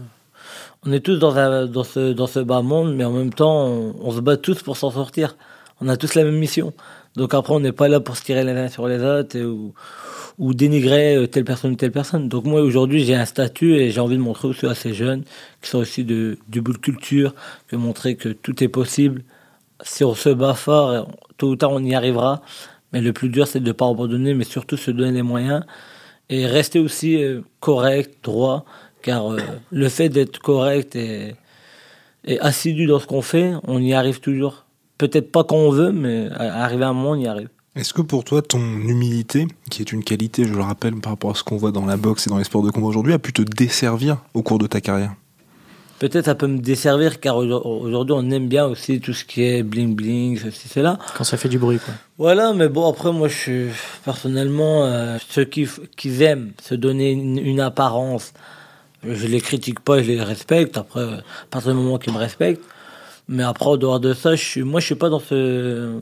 [0.83, 4.19] on est tous dans, ce, dans ce bas monde, mais en même temps, on, se
[4.19, 5.35] bat tous pour s'en sortir.
[5.79, 6.73] On a tous la même mission.
[7.15, 10.53] Donc après, on n'est pas là pour se tirer les uns sur les autres ou,
[10.53, 12.29] dénigrer euh, telle personne ou telle personne.
[12.29, 15.23] Donc moi, aujourd'hui, j'ai un statut et j'ai envie de montrer aussi à ces jeunes
[15.61, 17.35] qui sont aussi du bout de culture,
[17.67, 19.23] que montrer que tout est possible,
[19.83, 22.41] si on se bat fort, tôt ou tard on y arrivera.
[22.93, 25.63] Mais le plus dur, c'est de ne pas abandonner, mais surtout se donner les moyens
[26.31, 28.65] et rester aussi euh, correct, droit,
[29.01, 29.39] car euh,
[29.71, 31.35] le fait d'être correct et,
[32.39, 34.65] assidu dans ce qu'on fait, on y arrive toujours.
[35.01, 37.49] Peut-être pas quand on veut, mais arriver à un moment, on y arrive.
[37.75, 41.31] Est-ce que pour toi, ton humilité, qui est une qualité, je le rappelle, par rapport
[41.31, 43.17] à ce qu'on voit dans la boxe et dans les sports de combat aujourd'hui, a
[43.17, 45.15] pu te desservir au cours de ta carrière?
[45.97, 49.63] Peut-être ça peut me desservir car aujourd'hui on aime bien aussi tout ce qui est
[49.63, 50.99] bling bling, ceci, cela.
[51.17, 51.95] Quand ça fait du bruit, quoi.
[52.19, 53.67] Voilà, mais bon, après, moi, je suis
[54.05, 58.33] personnellement, euh, ceux qui, qui aiment se donner une, apparence,
[59.03, 60.77] je les critique pas, je les respecte.
[60.77, 62.63] Après, à partir du moment qu'ils me respectent.
[63.27, 66.01] Mais après, en dehors de ça, moi, je suis pas dans ce,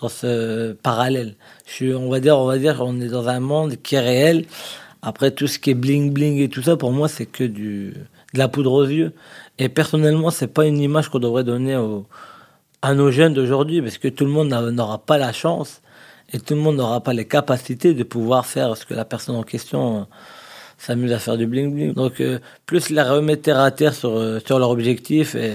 [0.00, 1.34] dans ce parallèle.
[1.66, 4.00] Je suis, on va dire, on va dire, on est dans un monde qui est
[4.00, 4.46] réel.
[5.02, 7.94] Après, tout ce qui est bling bling et tout ça, pour moi, c'est que du,
[8.34, 9.12] de la poudre aux yeux.
[9.58, 11.78] Et personnellement, c'est pas une image qu'on devrait donner
[12.82, 15.82] à nos jeunes d'aujourd'hui, parce que tout le monde n'aura pas la chance
[16.32, 19.36] et tout le monde n'aura pas les capacités de pouvoir faire ce que la personne
[19.36, 20.02] en question euh,
[20.78, 21.92] s'amuse à faire du bling bling.
[21.92, 25.54] Donc, euh, plus la remettre à terre sur, euh, sur leur objectif et,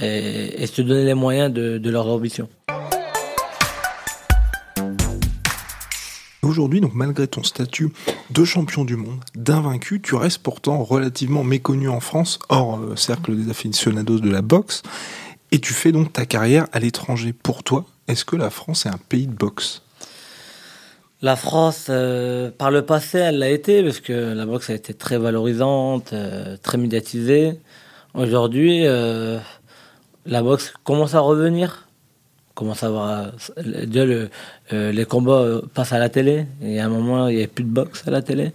[0.00, 2.48] et, se donner les moyens de, de leur ambition.
[6.44, 7.88] Aujourd'hui, donc malgré ton statut
[8.30, 13.34] de champion du monde, d'invaincu, tu restes pourtant relativement méconnu en France, hors euh, cercle
[13.34, 14.82] des aficionados de la boxe,
[15.52, 17.32] et tu fais donc ta carrière à l'étranger.
[17.32, 19.82] Pour toi, est-ce que la France est un pays de boxe?
[21.22, 24.92] La France, euh, par le passé, elle l'a été, parce que la boxe a été
[24.92, 27.58] très valorisante, euh, très médiatisée.
[28.12, 28.84] Aujourd'hui,
[30.26, 31.86] la boxe commence à revenir.
[32.54, 33.32] Commence à
[34.72, 36.46] euh, les combats euh, passent à la télé.
[36.62, 38.52] Et à un moment, il n'y a plus de boxe à la télé.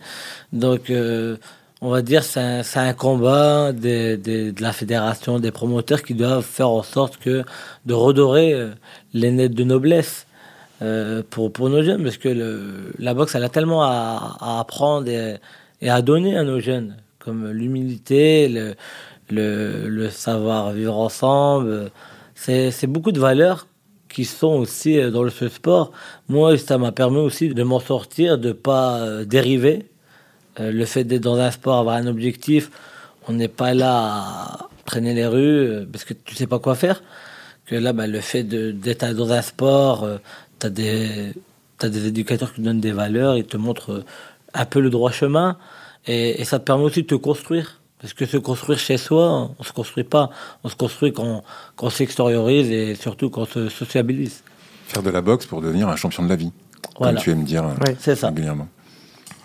[0.54, 1.36] Donc, euh,
[1.82, 2.40] on va dire c'est
[2.76, 7.44] un, combat de la fédération, des promoteurs qui doivent faire en sorte que
[7.86, 8.70] de redorer
[9.14, 10.26] les nets de noblesse
[11.30, 15.38] pour, nos jeunes, parce que la boxe, elle a tellement à, apprendre et,
[15.82, 18.76] et à donner à nos jeunes, comme l'humilité,
[19.32, 21.92] le, savoir vivre ensemble.
[22.36, 23.68] C'est beaucoup de valeurs
[24.10, 25.92] qui sont aussi euh, dans le sport.
[26.28, 29.86] Moi, ça m'a permis aussi de m'en sortir, de pas euh, dériver.
[30.60, 32.72] Euh, le fait d'être dans un sport, avoir un objectif,
[33.28, 37.04] on n'est pas là à traîner les rues parce que tu sais pas quoi faire.
[37.68, 40.08] Que là, bah, le fait d'être dans un sport,
[40.60, 41.34] tu as des,
[41.84, 44.04] des éducateurs qui te donnent des valeurs, ils te montrent
[44.56, 45.58] un peu le droit chemin
[46.08, 47.79] et, et ça te permet aussi de te construire.
[48.02, 50.30] Parce que se construire chez soi, on se construit pas.
[50.64, 51.44] On se construit quand,
[51.76, 54.44] quand on s'extériorise et surtout quand on se sociabilise.
[54.88, 56.52] Faire de la boxe pour devenir un champion de la vie,
[56.98, 57.14] Voilà.
[57.14, 57.94] comme tu aimes dire euh.
[58.00, 58.28] C'est ça.
[58.30, 58.68] régulièrement.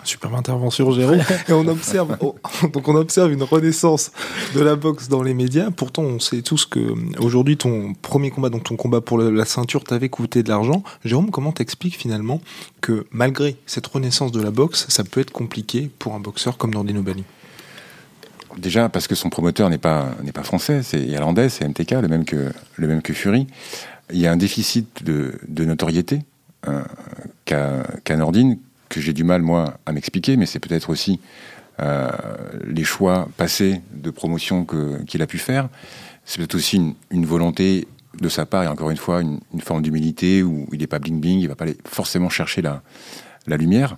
[0.04, 1.18] Superbe intervention, Jérôme.
[1.48, 2.36] Et on observe, oh,
[2.72, 4.12] donc on observe une renaissance
[4.54, 5.70] de la boxe dans les médias.
[5.70, 9.44] Pourtant, on sait tous que euh, aujourd'hui, ton premier combat, donc ton combat pour la
[9.46, 10.82] ceinture, t'avait coûté de l'argent.
[11.04, 12.40] Jérôme, comment t'expliques finalement
[12.82, 16.72] que malgré cette renaissance de la boxe, ça peut être compliqué pour un boxeur comme
[16.74, 17.24] Nordino Bali
[18.58, 22.08] Déjà parce que son promoteur n'est pas n'est pas français, c'est irlandais, c'est MTK, le
[22.08, 23.46] même que le même que Fury.
[24.12, 26.20] Il y a un déficit de, notoriété
[27.44, 31.20] qu'a qu'a Nordine que j'ai du mal moi à m'expliquer, mais c'est peut-être aussi
[31.80, 32.10] euh,
[32.64, 34.66] les choix passés de promotion
[35.06, 35.68] qu'il a pu faire.
[36.24, 37.88] C'est peut-être aussi une, volonté
[38.20, 41.20] de sa part et encore une fois une, forme d'humilité où il n'est pas bling
[41.20, 42.82] bling, il va pas forcément chercher la
[43.46, 43.96] la lumière.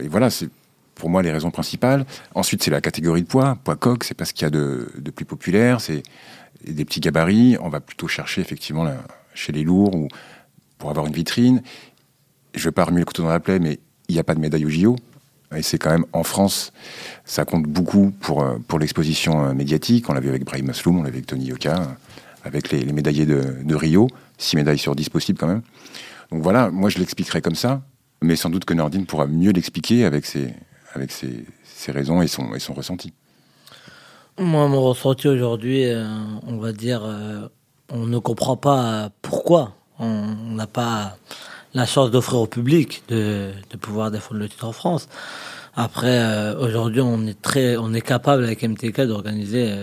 [0.00, 0.48] Et voilà, c'est
[1.00, 2.04] pour moi les raisons principales.
[2.34, 3.56] Ensuite, c'est la catégorie de poids.
[3.64, 4.86] Poids coq, c'est pas ce qu'il y a de,
[5.16, 5.80] plus populaire.
[5.80, 6.02] C'est
[6.66, 7.56] des petits gabarits.
[7.60, 8.86] On va plutôt chercher effectivement
[9.32, 10.08] chez les lourds ou
[10.78, 11.62] pour avoir une vitrine.
[12.54, 14.40] Je vais pas remuer le couteau dans la plaie, mais il n'y a pas de
[14.40, 14.96] médaille au JO.
[15.56, 16.72] Et c'est quand même en France,
[17.24, 20.08] ça compte beaucoup pour, euh, pour l'exposition euh, médiatique.
[20.08, 21.84] On l'a vu avec Brahim Masloum, on l'a vu avec Tony Yoka, euh,
[22.44, 24.08] avec les, médaillés de, Rio.
[24.38, 25.62] 6 médailles sur 10 possibles quand même.
[26.30, 27.82] Donc voilà, moi je l'expliquerai comme ça,
[28.22, 30.54] mais sans doute que Nordine pourra mieux l'expliquer avec ses,
[30.94, 33.12] avec ses, ses raisons et son, et son ressenti.
[34.38, 36.06] Moi, mon ressenti aujourd'hui, euh,
[36.46, 37.48] on va dire, euh,
[37.90, 41.18] on ne comprend pas pourquoi on n'a pas
[41.74, 45.08] la chance d'offrir au public de, de pouvoir défendre le titre en France.
[45.76, 49.74] Après, euh, aujourd'hui, on est très, on est capable avec MTK d'organiser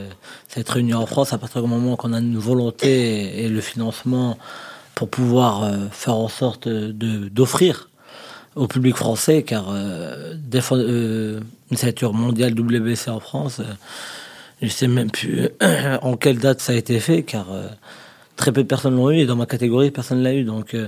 [0.48, 3.62] cette réunion en France à partir du moment qu'on a une volonté et, et le
[3.62, 4.38] financement
[4.96, 7.89] pour pouvoir faire en sorte de d'offrir
[8.58, 11.39] au public français, car euh, défendre euh,
[11.72, 13.63] une ceinture mondiale WBC en France, euh,
[14.62, 15.50] je sais même plus
[16.02, 17.67] en quelle date ça a été fait, car euh,
[18.36, 20.43] très peu de personnes l'ont eu et dans ma catégorie, personne ne l'a eu.
[20.43, 20.88] Donc euh,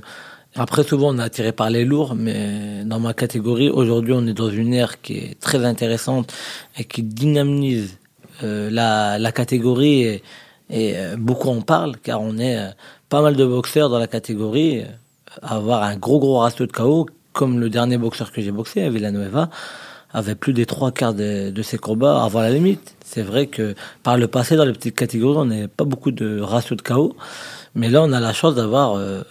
[0.55, 4.33] après, souvent, on est attiré par les lourds, mais dans ma catégorie, aujourd'hui, on est
[4.33, 6.33] dans une ère qui est très intéressante
[6.77, 7.97] et qui dynamise
[8.41, 10.21] la, la catégorie
[10.71, 12.57] et, beaucoup en parlent, car on est
[13.09, 14.85] pas mal de boxeurs dans la catégorie,
[15.43, 17.05] à avoir un gros gros ratio de KO,
[17.39, 19.49] comme le dernier boxeur que j'ai boxé, Villanueva,
[20.11, 22.97] avait plus des trois quarts de, ses combats avant la limite.
[23.05, 26.41] C'est vrai que par le passé, dans les petites catégories, on n'avait pas beaucoup de
[26.41, 27.15] ratio de KO.
[27.75, 29.21] Mais là, on a la chance d'avoir euh,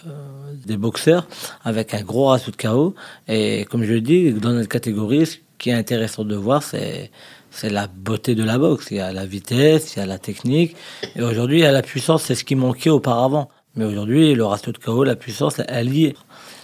[0.65, 1.27] des boxeurs
[1.63, 2.95] avec un gros ratio de KO.
[3.27, 7.11] Et comme je dis, dans notre catégorie, ce qui est intéressant de voir, c'est
[7.51, 8.87] c'est la beauté de la boxe.
[8.89, 10.75] Il y a la vitesse, il y a la technique.
[11.15, 12.23] Et aujourd'hui, il y a la puissance.
[12.23, 13.49] C'est ce qui manquait auparavant.
[13.75, 16.15] Mais aujourd'hui, le ratio de KO, la puissance, elle y est.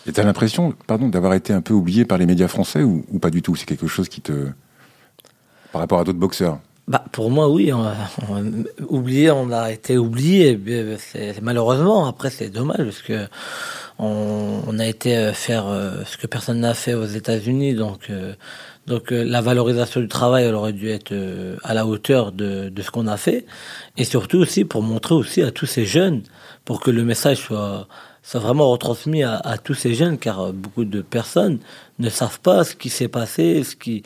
[0.08, 3.30] Et t'as l'impression, pardon, d'avoir été un peu oublié par les médias français ou, pas
[3.30, 3.56] du tout?
[3.56, 4.48] C'est quelque chose qui te.
[5.72, 6.60] par rapport à d'autres boxeurs?
[6.88, 7.72] Bah, pour moi, oui.
[7.74, 10.60] On, oublié, on a été oublié.
[11.42, 12.08] malheureusement.
[12.08, 13.28] Après, c'est dommage parce que
[13.98, 17.74] on, a été euh, faire euh, ce que personne n'a fait aux États-Unis.
[17.74, 18.34] Donc, euh,
[18.86, 21.12] donc la valorisation du travail, elle aurait dû être
[21.64, 23.48] à la hauteur de, de ce qu'on a fait.
[23.98, 26.22] Et surtout aussi pour montrer aussi à tous ces jeunes,
[26.66, 27.88] pour que le message soit,
[28.26, 31.60] soit vraiment retransmis à, à tous ces jeunes, car euh, beaucoup de personnes
[32.00, 34.04] ne savent pas ce qui s'est passé, ce qui,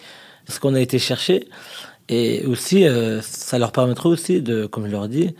[0.47, 1.47] ce qu'on a été chercher.
[2.09, 5.35] Et aussi, euh, ça leur permettrait aussi, de, comme je leur dis,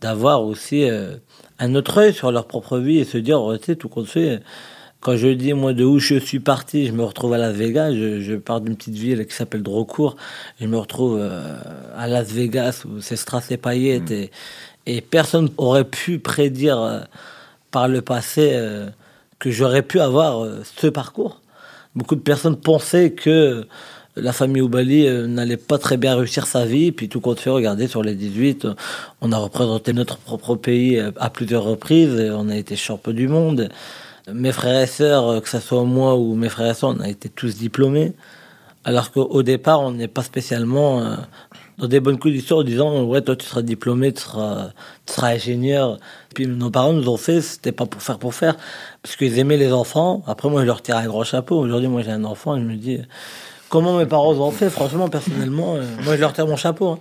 [0.00, 1.16] d'avoir aussi euh,
[1.58, 4.06] un autre œil sur leur propre vie et se dire, oh, tu sais, tout compte
[4.06, 4.40] fait,
[5.00, 7.92] quand je dis moi de où je suis parti, je me retrouve à Las Vegas.
[7.94, 10.16] Je, pars d'une petite ville qui s'appelle Drocourt.
[10.60, 11.56] Je me retrouve euh,
[11.96, 14.28] à Las Vegas où c'est strass et paillettes mm.
[14.86, 17.06] et, personne aurait pu prédire
[17.70, 18.88] par le passé euh,
[19.38, 21.40] que j'aurais pu avoir ce parcours.
[21.94, 23.66] Beaucoup de personnes pensaient que
[24.16, 26.92] la famille Oubali n'allait pas très bien réussir sa vie.
[26.92, 28.66] Puis tout compte fait, regardez, sur les 18,
[29.22, 32.30] on a représenté notre propre pays à plusieurs reprises.
[32.36, 33.70] On a été champion du monde
[34.32, 37.00] mes frères et sœurs, euh, que ce soit moi ou mes frères et sœurs, on
[37.00, 38.12] a été tous diplômés.
[38.84, 41.16] Alors qu'au départ, on n'est pas spécialement euh,
[41.80, 44.70] dans des bonnes conditions en disant Ouais, toi, tu seras diplômé, tu seras,
[45.22, 45.98] ingénieur.
[46.34, 48.56] Puis nos parents nous ont fait, c'était pas pour faire pour faire,
[49.02, 50.22] parce qu'ils aimaient les enfants.
[50.26, 51.58] Après, moi, je leur tire un grand chapeau.
[51.58, 53.00] Aujourd'hui, moi, j'ai un enfant et je me dis
[53.70, 54.68] Comment mes parents ont fait?
[54.68, 56.88] Franchement, personnellement, euh, moi, je leur tire mon chapeau.
[56.88, 56.98] Hein.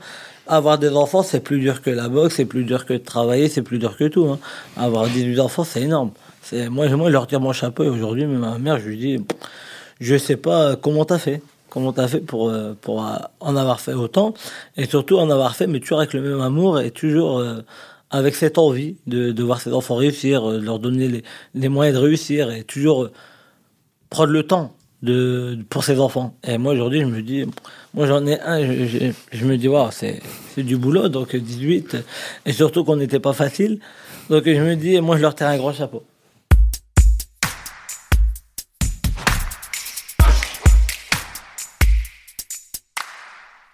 [0.48, 3.50] Avoir des enfants, c'est plus dur que la boxe, c'est plus dur que de travailler,
[3.50, 4.28] c'est plus dur que tout.
[4.28, 4.40] Hein.
[4.78, 6.12] Avoir 18 enfants, c'est énorme.
[6.52, 9.18] Moi, moi, je leur tire mon chapeau et aujourd'hui, ma mère, je lui dis,
[10.00, 11.42] je sais pas comment t'as fait?
[11.70, 14.34] Comment t'as fait pour, euh, pour euh, en avoir fait autant
[14.78, 17.62] et surtout en avoir fait, mais toujours avec le même amour et toujours euh,
[18.10, 21.98] avec cette envie de, de voir ses enfants réussir, de leur donner les, les moyens
[21.98, 23.10] de réussir et toujours
[24.10, 26.36] prendre le temps de, pour ses enfants.
[26.44, 27.46] Et moi, aujourd'hui, je me dis,
[27.94, 30.22] moi, j'en ai un, je, je, me dis, wow, c'est
[30.58, 31.98] du boulot, donc 18,
[32.46, 33.80] et surtout qu'on n'était pas facile.
[34.30, 36.04] Donc, je me dis, moi, je leur tire un gros chapeau.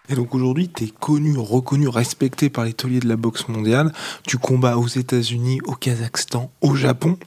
[0.09, 3.91] Et donc aujourd'hui, tu es connu, reconnu, respecté par les tauliers de la boxe mondiale.
[4.27, 7.17] Tu combats aux États-Unis, au Kazakhstan, au Japon.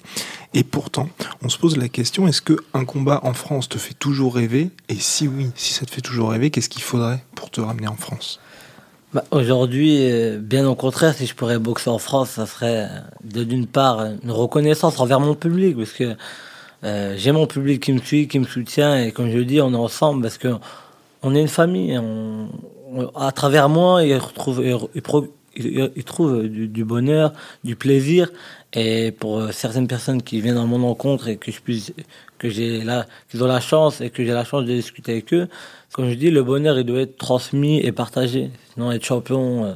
[0.55, 1.09] Et pourtant,
[1.43, 4.71] on se pose la question est-ce que un combat en France te fait toujours rêver?
[4.89, 7.89] Et si oui, si ça te fait toujours rêver, qu'est-ce qu'il faudrait pour te ramener
[7.89, 8.41] en France?
[9.13, 12.89] Bah, Aujourd'hui, euh, bien au contraire, si je pourrais boxer en France, ça serait
[13.25, 16.15] d'une part une reconnaissance envers mon public, parce que
[16.85, 19.61] euh, j'ai mon public qui me suit, qui me soutient, et comme je le dis,
[19.61, 20.49] on est ensemble parce que
[21.23, 21.99] on est une famille.
[23.15, 27.33] à travers moi, ils retrouvent, ils, trouvent du, bonheur,
[27.65, 28.31] du plaisir.
[28.75, 31.93] Et pour euh, certaines personnes qui viennent à mon encontre et que je puisse,
[32.39, 35.33] que j'ai là, qu'ils ont la chance et que j'ai la chance de discuter avec
[35.33, 35.49] eux,
[35.93, 38.51] comme je dis, le bonheur, il doit être transmis et partagé.
[38.75, 39.73] Sinon, être champion euh,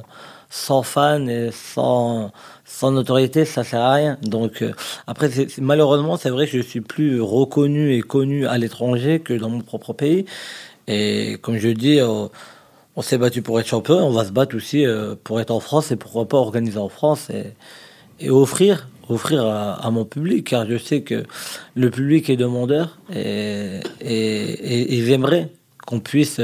[0.49, 2.31] sans fans et sans,
[2.63, 4.17] sans notoriété, ça sert à rien.
[4.21, 4.73] Donc, euh,
[5.07, 5.29] après,
[5.59, 9.61] malheureusement, c'est vrai que je suis plus reconnu et connu à l'étranger que dans mon
[9.61, 10.25] propre pays.
[10.87, 12.27] Et comme je dis, euh,
[12.95, 15.59] on, s'est battu pour être champion, on va se battre aussi euh, pour être en
[15.59, 20.77] France et pourquoi pas organiser en France et, offrir, offrir à, mon public, car je
[20.77, 21.23] sais que
[21.75, 25.49] le public est demandeur et, et, et ils aimeraient
[25.85, 26.39] qu'on puisse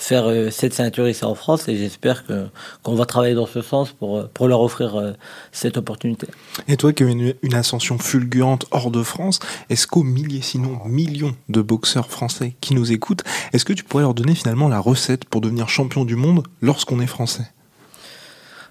[0.00, 2.46] faire euh, cette ceinture ici en France et j'espère que
[2.82, 5.12] qu'on va travailler dans ce sens pour, euh, pour leur offrir euh,
[5.52, 6.26] cette opportunité.
[6.68, 10.78] Et toi qui as une, une ascension fulgurante hors de France, est-ce qu'aux milliers, sinon
[10.86, 14.80] millions de boxeurs français qui nous écoutent, est-ce que tu pourrais leur donner finalement la
[14.80, 17.44] recette pour devenir champion du monde lorsqu'on est français?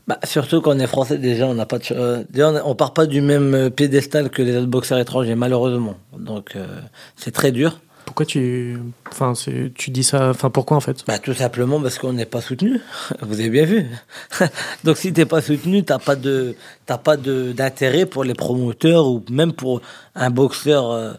[0.07, 3.21] Bah, surtout quand on est français, déjà, on n'a pas de, on, part pas du
[3.21, 5.97] même piédestal que les autres boxeurs étrangers, malheureusement.
[6.17, 6.57] Donc,
[7.15, 7.79] c'est très dur.
[8.09, 8.75] Pourquoi tu,
[9.11, 9.33] enfin,
[9.75, 11.03] tu dis ça Enfin, pourquoi en fait?
[11.05, 12.81] Bah, Tout simplement parce qu'on n'est pas soutenu.
[13.21, 13.85] Vous avez bien vu.
[14.83, 16.55] Donc, si tu n'es pas soutenu, tu n'as pas de,
[16.87, 19.81] pas d'intérêt pour les promoteurs ou même pour
[20.15, 21.13] un boxeur euh,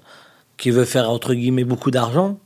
[0.57, 2.41] qui veut faire entre guillemets beaucoup d'argent.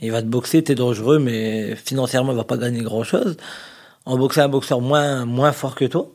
[0.00, 3.38] Il va te boxer, tu es dangereux, mais financièrement, il va pas gagner grand chose.
[4.06, 6.06] En boxer un boxeur moins, moins fort que toi,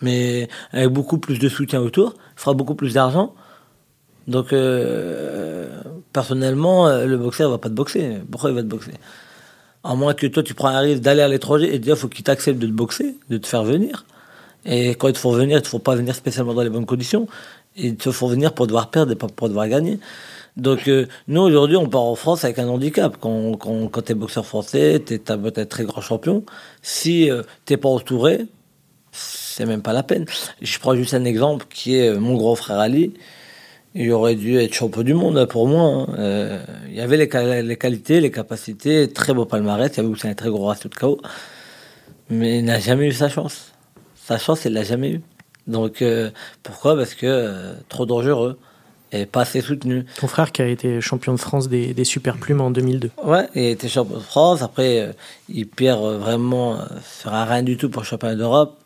[0.00, 3.34] mais avec beaucoup plus de soutien autour, il fera beaucoup plus d'argent.
[4.28, 5.82] Donc, euh,
[6.12, 8.18] personnellement, euh, le boxeur va pas te boxer.
[8.30, 8.92] Pourquoi il va te boxer?
[9.84, 12.24] À moins que toi, tu prends un risque d'aller à l'étranger et il faut qu'il
[12.24, 14.04] t'accepte de te boxer, de te faire venir.
[14.64, 16.86] Et quand ils te font venir, ils te font pas venir spécialement dans les bonnes
[16.86, 17.28] conditions.
[17.76, 20.00] Ils te font venir pour devoir perdre et pas pour devoir gagner.
[20.56, 23.16] Donc, euh, nous, aujourd'hui, on part en France avec un handicap.
[23.20, 26.44] Quand, quand, tu es boxeur français, tu es peut-être très grand champion.
[26.82, 27.30] Si
[27.64, 28.46] tu n'es pas entouré,
[29.12, 30.26] c'est même pas la peine.
[30.60, 33.14] Je prends juste un exemple qui est mon grand frère Ali
[33.98, 35.82] il aurait dû être champion du monde pour moi.
[35.82, 36.14] Hein.
[36.18, 40.08] Euh, il y avait les, les, qualités, les capacités, très beau palmarès, il y avait
[40.08, 41.20] aussi un très gros ratio de KO.
[42.30, 43.72] Mais il n'a jamais eu sa chance.
[44.14, 45.20] Sa chance, il l'a jamais eu.
[45.66, 46.30] Donc euh,
[46.62, 46.96] pourquoi?
[46.96, 48.58] Parce que euh, trop dangereux
[49.10, 50.04] et pas assez soutenu.
[50.20, 53.10] Ton frère qui a été champion de France des, des super plumes en 2002.
[53.24, 54.62] Ouais, il a été champion de France.
[54.62, 55.12] Après,
[55.48, 56.78] il perd vraiment
[57.24, 58.78] un rien du tout pour le championnat d'Europe.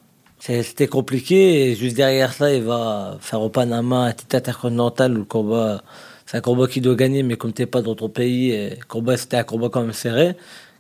[0.45, 5.19] C'était compliqué et juste derrière ça, il va faire au Panama un titre intercontinental où
[5.19, 5.85] le combat,
[6.27, 9.17] c'est un combat qui doit gagner, mais comme t'es pas dans ton pays, et combat
[9.17, 10.35] c'était un combat quand même serré,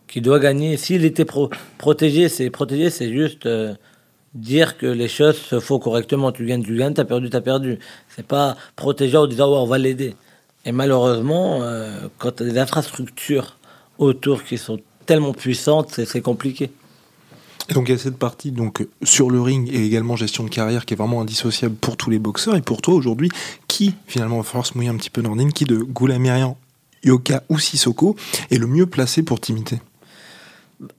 [0.08, 0.76] qui doit gagner.
[0.76, 1.24] S'il était
[1.78, 3.72] protégé, c'est protégé, c'est juste euh,
[4.34, 6.32] dire que les choses se font correctement.
[6.32, 7.78] Tu gagnes, tu gagnes, t'as perdu, t'as perdu.
[8.08, 10.16] C'est pas protéger en disant on va l'aider.
[10.64, 13.56] Et malheureusement, euh, quand tu as des infrastructures
[13.98, 16.72] autour qui sont tellement puissantes, c'est compliqué.
[17.70, 20.84] Donc il y a cette partie donc sur le ring et également gestion de carrière
[20.84, 22.56] qui est vraiment indissociable pour tous les boxeurs.
[22.56, 23.30] Et pour toi aujourd'hui,
[23.68, 26.56] qui finalement va falloir se mouiller un petit peu Nordine, qui de Goulamirian,
[27.04, 28.16] Yoka ou Sissoko
[28.50, 29.80] est le mieux placé pour t'imiter?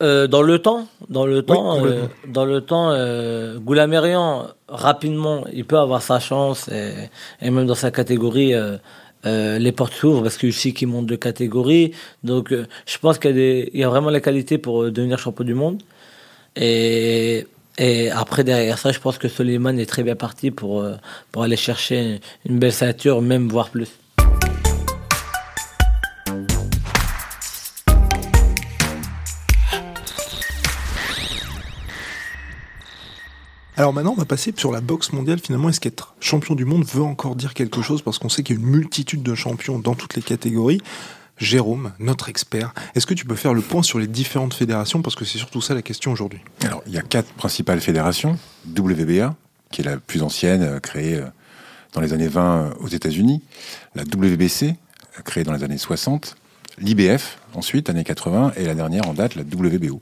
[0.01, 5.65] Euh, dans le temps, dans le temps, euh, dans le temps, euh, Goulamirian rapidement, il
[5.65, 6.93] peut avoir sa chance et,
[7.41, 11.17] et même dans sa catégorie, euh, les portes s'ouvrent parce qu'il aussi qui monte de
[11.17, 11.91] catégorie.
[12.23, 15.81] Donc, je pense qu'il y, y, a vraiment la qualité pour devenir champion du monde.
[16.55, 17.45] Et,
[18.11, 20.85] après derrière ça, je pense que Soliman est très bien parti pour
[21.31, 23.89] pour aller chercher une belle ceinture, même voire plus.
[33.75, 35.39] Alors maintenant, on va passer sur la boxe mondiale.
[35.39, 38.03] Finalement, est-ce qu'être champion du monde veut encore dire quelque chose?
[38.03, 40.79] Parce qu'on sait qu'il y a une multitude de champions dans toutes les catégories.
[41.37, 45.01] Jérôme, notre expert, est-ce que tu peux faire le point sur les différentes fédérations?
[45.01, 46.39] Parce que c'est surtout ça la question aujourd'hui.
[46.63, 48.37] Alors, il y a quatre principales fédérations.
[48.67, 49.35] WBA,
[49.71, 51.25] qui est la plus ancienne, euh, créée euh,
[51.93, 53.41] dans les années 20 euh, aux États-Unis.
[53.95, 54.75] La WBC,
[55.25, 56.35] créée dans les années 60.
[56.77, 58.53] L'IBF, ensuite, années 80.
[58.55, 59.99] Et la dernière en date, la WBO.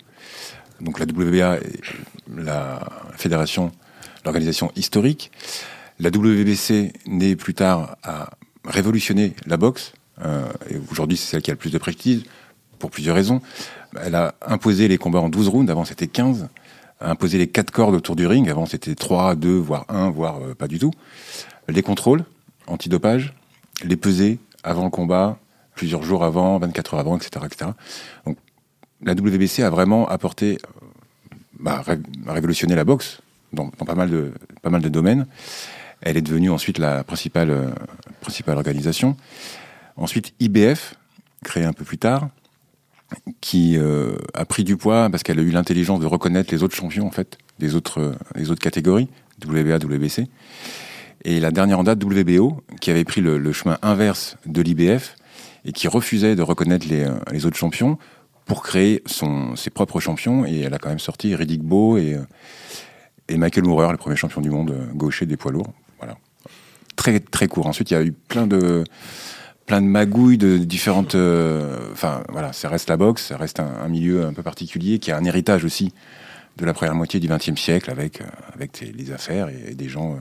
[0.82, 1.82] Donc la WBA est
[2.36, 3.72] la fédération,
[4.26, 5.32] l'organisation historique.
[6.00, 8.32] La WBC, née plus tard, a
[8.66, 9.94] révolutionné la boxe.
[10.24, 12.24] Euh, et aujourd'hui, c'est celle qui a le plus de prestige,
[12.82, 13.42] pour plusieurs raisons.
[14.04, 16.50] Elle a imposé les combats en 12 rounds, avant c'était 15.
[17.00, 20.42] A imposé les 4 cordes autour du ring, avant c'était 3, 2, voire 1, voire
[20.42, 20.92] euh, pas du tout.
[21.68, 22.26] Les contrôles,
[22.68, 23.34] antidopage,
[23.84, 25.40] les pesées avant le combat,
[25.76, 27.46] plusieurs jours avant, 24 heures avant, etc.
[27.46, 27.72] etc.
[28.26, 28.38] Donc
[29.04, 30.86] la WBC a vraiment apporté, euh,
[31.60, 31.84] bah,
[32.28, 33.22] révolutionné la boxe
[33.54, 35.26] dans, pas, mal de, domaines.
[36.02, 37.74] Elle est devenue ensuite la principale
[38.48, 39.18] organisation.
[39.98, 40.96] Ensuite, IBF,
[41.44, 42.30] créée un peu plus tard,
[43.42, 46.76] qui euh, a pris du poids parce qu'elle a eu l'intelligence de reconnaître les autres
[46.76, 49.10] champions, en fait, des autres, des autres catégories,
[49.46, 50.28] WBA, WBC.
[51.24, 55.16] Et la dernière en date, WBO, qui avait pris le, chemin inverse de l'IBF
[55.66, 57.98] et qui refusait de reconnaître les, les autres champions
[58.46, 60.46] pour créer son, ses propres champions.
[60.46, 62.24] Et elle a quand même sorti Riddick Bowe et, euh,
[63.28, 65.72] et Michael Moorer, le premier champion du monde euh, gaucher des poids lourds.
[66.00, 66.18] Voilà.
[66.96, 67.68] Très, très court.
[67.68, 68.84] Ensuite, il y a eu plein de,
[69.66, 71.16] plein de magouilles de différentes.
[71.16, 75.00] Euh, enfin, voilà, ça reste la boxe, ça reste un, un, milieu un peu particulier
[75.00, 75.94] qui a un héritage aussi
[76.58, 78.22] de la première moitié du XXe siècle avec,
[78.54, 80.20] avec les affaires et, et des gens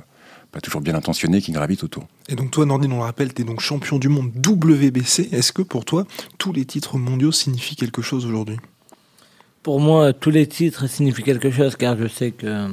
[0.50, 2.06] pas toujours bien intentionnés qui gravitent autour.
[2.28, 5.28] Et donc toi, Nordine, on le rappelle, tu es donc champion du monde WBC.
[5.32, 6.06] Est-ce que pour toi,
[6.38, 8.56] tous les titres mondiaux signifient quelque chose aujourd'hui?
[9.62, 12.68] Pour moi, tous les titres signifient quelque chose car je sais que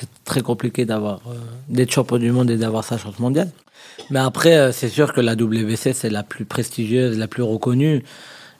[0.00, 1.34] c'est très compliqué d'avoir euh,
[1.68, 3.50] d'être champion du monde et d'avoir sa chance mondiale.
[4.10, 8.02] Mais après, euh, c'est sûr que la WBC, c'est la plus prestigieuse, la plus reconnue.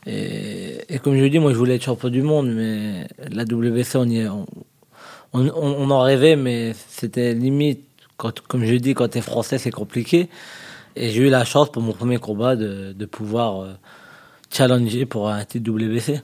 [0.07, 4.05] Et, comme je dis, moi, je voulais être champion du monde, mais la WBC, on,
[4.07, 4.29] y est,
[5.33, 7.85] on, en rêvait, mais c'était limite
[8.49, 10.29] comme je dis, quand tu es français, c'est compliqué.
[10.97, 13.73] Et j'ai eu la chance pour mon premier combat de, de pouvoir euh,
[14.51, 16.21] challenger pour un titre WBC.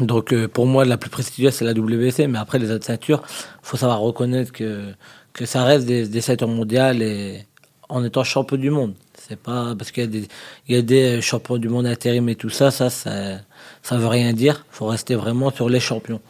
[0.00, 2.26] Donc euh, pour moi, la plus prestigieuse, c'est la WBC.
[2.26, 4.92] Mais après, les autres ceintures, il faut savoir reconnaître que,
[5.32, 7.46] que ça reste des, des ceintures mondiales et
[7.88, 8.94] en étant champion du monde.
[9.16, 10.28] C'est pas parce qu'il y a des,
[10.68, 13.38] y a des champions du monde intérim et tout ça, ça, ça,
[13.82, 14.64] ça veut rien dire.
[14.72, 16.20] Il faut rester vraiment sur les champions.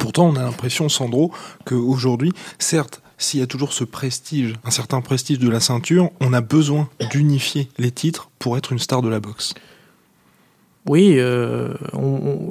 [0.00, 1.32] Pourtant, on a l'impression, Sandro,
[1.66, 6.32] qu'aujourd'hui, certes, s'il y a toujours ce prestige, un certain prestige de la ceinture, on
[6.32, 9.54] a besoin d'unifier les titres pour être une star de la boxe.
[10.88, 11.68] Oui, euh,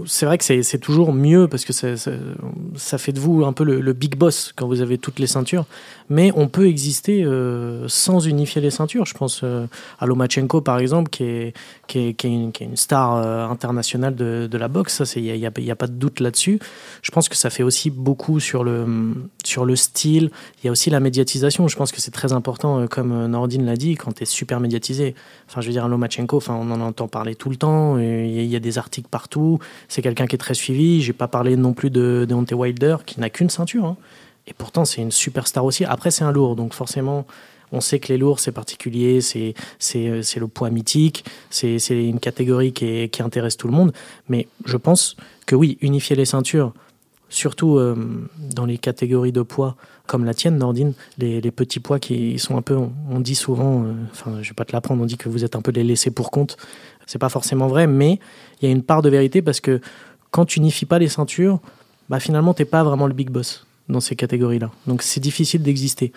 [0.06, 3.94] c'est vrai que c'est toujours mieux parce que ça, fait de vous un peu le,
[3.94, 5.66] big boss quand vous avez toutes les ceintures.
[6.10, 9.06] Mais on peut exister euh, sans unifier les ceintures.
[9.06, 9.66] Je pense euh,
[10.00, 13.18] à Lomachenko par exemple, qui est, une, star
[13.52, 15.04] internationale de, la boxe.
[15.18, 16.60] Il n'y a, a, pas de doute là-dessus.
[17.02, 18.96] Je pense que ça fait aussi beaucoup sur le,
[19.76, 20.32] style.
[20.64, 21.68] Il y a aussi la médiatisation.
[21.68, 25.16] Je pense que c'est très important, comme Nordine l'a dit, quand tu es super médiatisé.
[25.50, 27.98] Enfin, je veux dire, Lomachenko, enfin, on en entend parler tout le temps.
[28.26, 29.60] Il y a des articles partout.
[29.88, 31.02] C'est quelqu'un qui est très suivi.
[31.02, 33.86] J'ai pas parlé non plus de Deontay Wilder, qui n'a qu'une ceinture.
[33.86, 33.98] Hein.
[34.48, 35.86] Et pourtant, c'est une superstar aussi.
[35.86, 36.56] Après, c'est un lourd.
[36.56, 37.26] Donc, forcément,
[37.72, 39.22] on sait que les lourds, c'est particulier.
[39.22, 39.54] C'est,
[39.94, 41.26] le poids mythique.
[41.50, 43.94] C'est, une catégorie qui, qui intéresse tout le monde.
[44.30, 45.16] Mais je pense
[45.46, 46.74] que oui, unifier les ceintures,
[47.30, 47.96] surtout euh,
[48.54, 49.76] dans les catégories de poids
[50.12, 53.34] comme la tienne, Nordine, les, les petits poids qui sont un peu, on, on dit
[53.34, 55.72] souvent, euh, enfin, je vais pas te l'apprendre, on dit que vous êtes un peu
[55.72, 56.58] les laissés pour compte.
[57.12, 58.20] C'est pas forcément vrai, mais
[58.62, 59.82] il y a une part de vérité parce que
[60.30, 61.60] quand tu unifies pas les ceintures,
[62.08, 64.72] bah finalement t'es pas vraiment le big boss dans ces catégories-là.
[64.88, 66.14] Donc c'est difficile d'exister.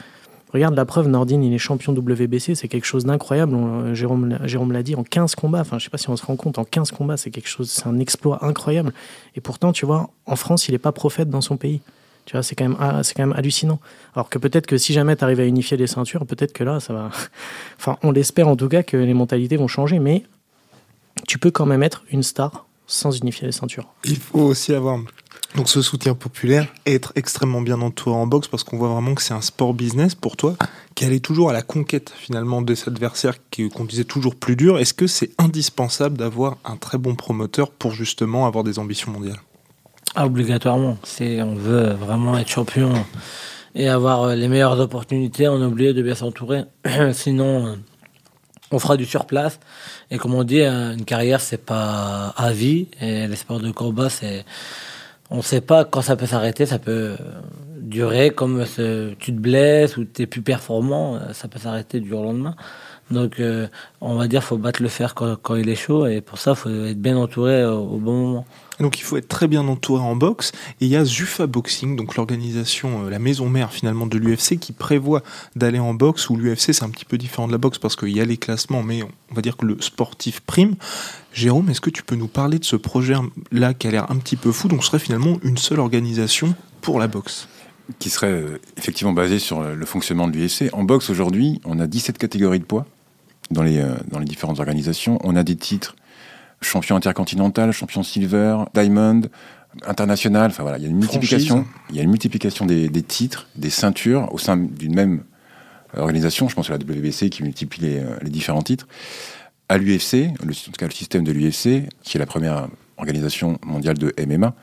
[0.52, 3.56] Regarde la preuve, Nordine, il est champion WBC, c'est quelque chose d'incroyable.
[3.56, 6.24] On- Jérôme, Jérôme l'a dit, en 15 combats, enfin je sais pas si on se
[6.24, 8.92] rend compte, en 15 combats, c'est quelque chose, c'est un exploit incroyable.
[9.34, 11.80] Et pourtant, tu vois, en France, il n'est pas prophète dans son pays.
[12.24, 13.80] Tu vois, c'est quand même, ah, c'est quand même hallucinant.
[14.14, 16.78] Alors que peut-être que si jamais tu arrives à unifier les ceintures, peut-être que là,
[16.78, 17.10] ça va.
[17.80, 20.22] Enfin, on l'espère en tout cas que les mentalités vont changer, mais
[21.26, 23.88] tu peux quand même être une star sans unifier les ceintures.
[24.04, 24.98] Il faut aussi avoir
[25.56, 29.14] donc ce soutien populaire et être extrêmement bien entouré en boxe parce qu'on voit vraiment
[29.14, 30.56] que c'est un sport business pour toi
[30.94, 34.56] qui allait toujours à la conquête finalement de cet adversaire qui- qu'on disait toujours plus
[34.56, 34.78] dur.
[34.78, 39.40] Est-ce que c'est indispensable d'avoir un très bon promoteur pour justement avoir des ambitions mondiales?
[40.16, 40.98] Ah, obligatoirement.
[41.04, 42.92] Si on veut vraiment être champion
[43.74, 46.64] et avoir les meilleures opportunités, on est obligé de bien s'entourer.
[47.12, 47.78] Sinon,
[48.74, 49.58] on fera du surplace.
[50.10, 52.88] Et comme on dit, euh, une carrière, c'est pas à vie.
[53.00, 54.44] Et les sports de combat, c'est.
[55.30, 56.66] On sait pas quand ça peut s'arrêter.
[56.66, 57.16] Ça peut
[57.80, 61.18] durer comme ce- tu te blesses ou tu es plus performant.
[61.32, 62.54] Ça peut s'arrêter du jour au lendemain.
[63.10, 63.66] Donc, euh,
[64.00, 66.06] on va dire, faut battre le fer quand, il est chaud.
[66.06, 68.46] Et pour ça, faut être bien entouré au bon moment.
[68.80, 70.52] Donc il faut être très bien entouré en boxe.
[70.80, 74.58] Et il y a Zufa Boxing, donc l'organisation, euh, la maison mère finalement de l'UFC,
[74.58, 75.22] qui prévoit
[75.56, 78.16] d'aller en boxe, où l'UFC c'est un petit peu différent de la boxe parce qu'il
[78.16, 80.74] y a les classements, mais on va dire que le sportif prime.
[81.32, 84.36] Jérôme, est-ce que tu peux nous parler de ce projet-là qui a l'air un petit
[84.36, 87.48] peu fou Donc ce serait finalement une seule organisation pour la boxe?
[87.98, 90.70] qui serait euh, effectivement basé sur le le fonctionnement de l'UFC.
[90.72, 92.86] En boxe, aujourd'hui, on a 17 catégories de poids
[93.50, 95.18] dans les, euh, dans les différentes organisations.
[95.22, 95.94] On a des titres
[96.64, 99.22] champion intercontinental, champion silver, diamond,
[99.86, 100.50] international.
[100.50, 103.48] Enfin voilà, il y a une multiplication, il y a une multiplication des, des titres,
[103.56, 105.24] des ceintures au sein d'une même
[105.96, 106.48] organisation.
[106.48, 108.86] Je pense à la WBC qui multiplie les, euh, les différents titres.
[109.68, 113.58] À l'UFC, le, en tout cas le système de l'UFC, qui est la première organisation
[113.64, 114.54] mondiale de MMA,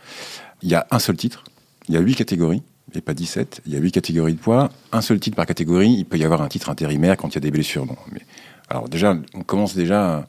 [0.61, 1.43] il y a un seul titre,
[1.87, 2.61] il y a huit catégories,
[2.93, 5.91] et pas 17, il y a huit catégories de poids, un seul titre par catégorie,
[5.91, 7.85] il peut y avoir un titre intérimaire quand il y a des blessures.
[7.85, 8.21] Bon, mais,
[8.69, 10.25] alors déjà, on commence déjà à,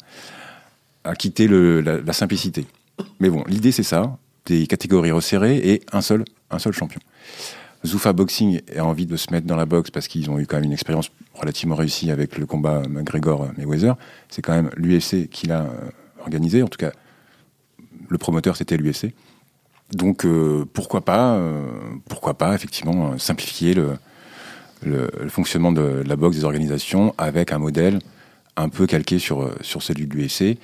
[1.05, 2.67] à quitter la, simplicité.
[3.21, 7.01] Mais bon, l'idée c'est ça, des catégories resserrées et un seul, un seul champion.
[7.85, 10.57] Zoufa Boxing a envie de se mettre dans la boxe parce qu'ils ont eu quand
[10.57, 13.97] même une expérience relativement réussie avec le combat McGregor-Mayweather.
[14.29, 15.91] C'est quand même l'UFC qui l'a euh,
[16.21, 16.63] organisé.
[16.63, 16.93] En tout cas,
[18.09, 19.15] le promoteur, c'était l'UFC.
[19.93, 21.63] Donc, euh, pourquoi pas, euh,
[22.09, 23.99] pourquoi pas, effectivement, simplifier le,
[25.29, 28.01] fonctionnement de la boxe des organisations avec un modèle
[28.57, 30.59] un peu calqué sur, euh, sur celui de l'UFC.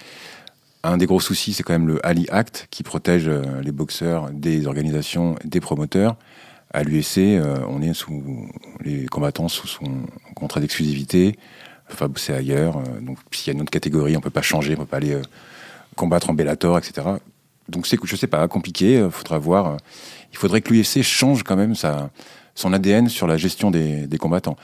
[0.85, 4.31] Un des gros soucis, c'est quand même le Ali Act qui protège euh, les boxeurs
[4.31, 6.17] des organisations, des promoteurs.
[6.73, 8.49] À l'UFC, euh, on est sous
[8.85, 10.03] les combattants sous son
[10.35, 11.39] contrat d'exclusivité.
[11.91, 12.83] Enfin, c'est ailleurs.
[13.01, 15.17] donc, s'il y a une autre catégorie, on peut pas changer, on peut pas aller
[15.97, 17.07] combattre en Bellator, etc.
[17.71, 19.09] Donc, c'est, je sais pas, compliqué.
[19.11, 19.79] faudra voir.
[20.31, 24.59] Il faudrait que l'UFC change quand même son ADN sur la gestion des, des combattants.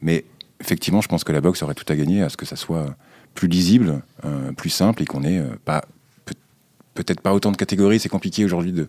[0.00, 0.24] Mais
[0.60, 2.94] effectivement, je pense que la boxe aurait tout à gagner à ce que ça soit
[3.34, 5.84] plus lisible, euh, plus simple et qu'on ait euh, pas
[6.94, 7.98] peut-être pas autant de catégories.
[8.00, 8.86] C'est compliqué aujourd'hui de,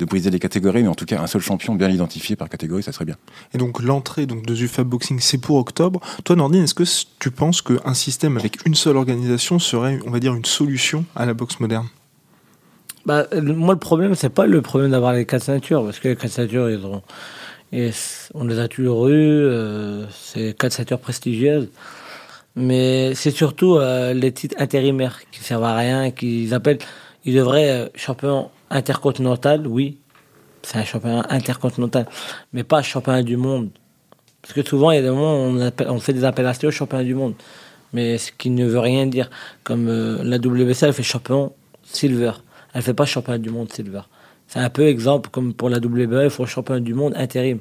[0.00, 2.82] de briser les catégories, mais en tout cas un seul champion bien identifié par catégorie,
[2.82, 3.16] ça serait bien.
[3.54, 6.00] Et donc l'entrée donc de Zufa Boxing, c'est pour octobre.
[6.24, 6.84] Toi, Nordine, est-ce que
[7.20, 11.24] tu penses qu'un système avec une seule organisation serait, on va dire, une solution à
[11.26, 11.86] la boxe moderne?
[13.06, 16.08] Bah, le- moi, le problème, c'est pas le problème d'avoir les quatre ceintures, parce que
[16.08, 17.02] les quatre ceintures, ils ont,
[17.72, 17.90] et
[18.34, 21.68] on les a toujours euh, c'est quatre ceintures prestigieuses.
[22.56, 26.78] Mais c'est surtout euh, les titres intérimaires qui servent à rien, qu'ils appellent,
[27.24, 29.98] ils devraient euh, champion intercontinental, oui,
[30.62, 32.06] c'est un championnat intercontinental,
[32.52, 33.70] mais pas championnat du monde.
[34.42, 36.70] Parce que souvent, il y a des moments où on, appelle- on fait des appellations
[36.70, 37.34] championnat du monde,
[37.92, 39.30] mais ce qui ne veut rien dire.
[39.64, 41.52] Comme euh, la WBC, elle fait champion
[41.84, 42.32] silver.
[42.74, 44.02] Elle fait pas championnat du monde silver.
[44.48, 47.60] C'est un peu exemple comme pour la WBA, il faut championnat du monde intérim.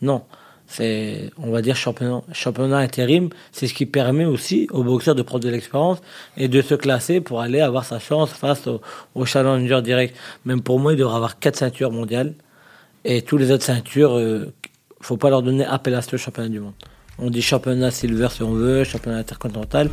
[0.00, 0.22] Non,
[0.66, 5.44] c'est on va dire championnat, intérim, c'est ce qui permet aussi aux boxeurs de prendre
[5.44, 5.98] de l'expérience
[6.38, 8.80] et de se classer pour aller avoir sa chance face au,
[9.14, 10.16] au challenger direct.
[10.46, 12.34] Même pour moi, il devrait avoir quatre ceintures mondiales
[13.04, 14.52] et tous les autres ceintures, euh,
[15.00, 16.74] faut pas leur donner appellation championnat du monde.
[17.18, 19.90] On dit championnat silver si on veut, championnat intercontinental,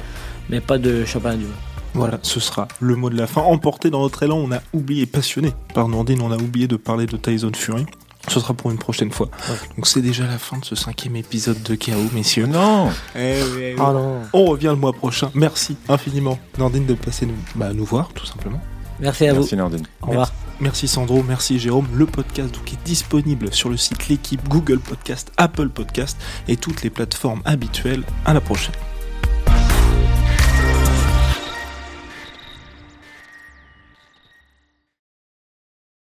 [0.49, 1.68] mais pas de championnat du monde.
[1.93, 3.41] Voilà, ce sera le mot de la fin.
[3.41, 7.05] Emporté dans notre élan, on a oublié, passionné par Nordine, on a oublié de parler
[7.05, 7.85] de Tyson Fury.
[8.27, 9.29] Ce sera pour une prochaine fois.
[9.75, 12.45] Donc c'est déjà la fin de ce cinquième épisode de KO, messieurs.
[12.45, 13.79] Non Eh oui, eh oui.
[13.79, 14.19] Ah non.
[14.33, 15.31] On revient le mois prochain.
[15.33, 18.61] Merci infiniment, Nordine, de passer nous, bah, nous voir, tout simplement.
[18.99, 19.87] Merci à Merci Nordine.
[20.01, 20.07] vous.
[20.07, 20.33] Au revoir.
[20.59, 21.87] Merci Sandro, merci Jérôme.
[21.95, 26.17] Le podcast donc, est disponible sur le site L'équipe, Google Podcast, Apple Podcast
[26.49, 28.03] et toutes les plateformes habituelles.
[28.25, 28.75] À la prochaine.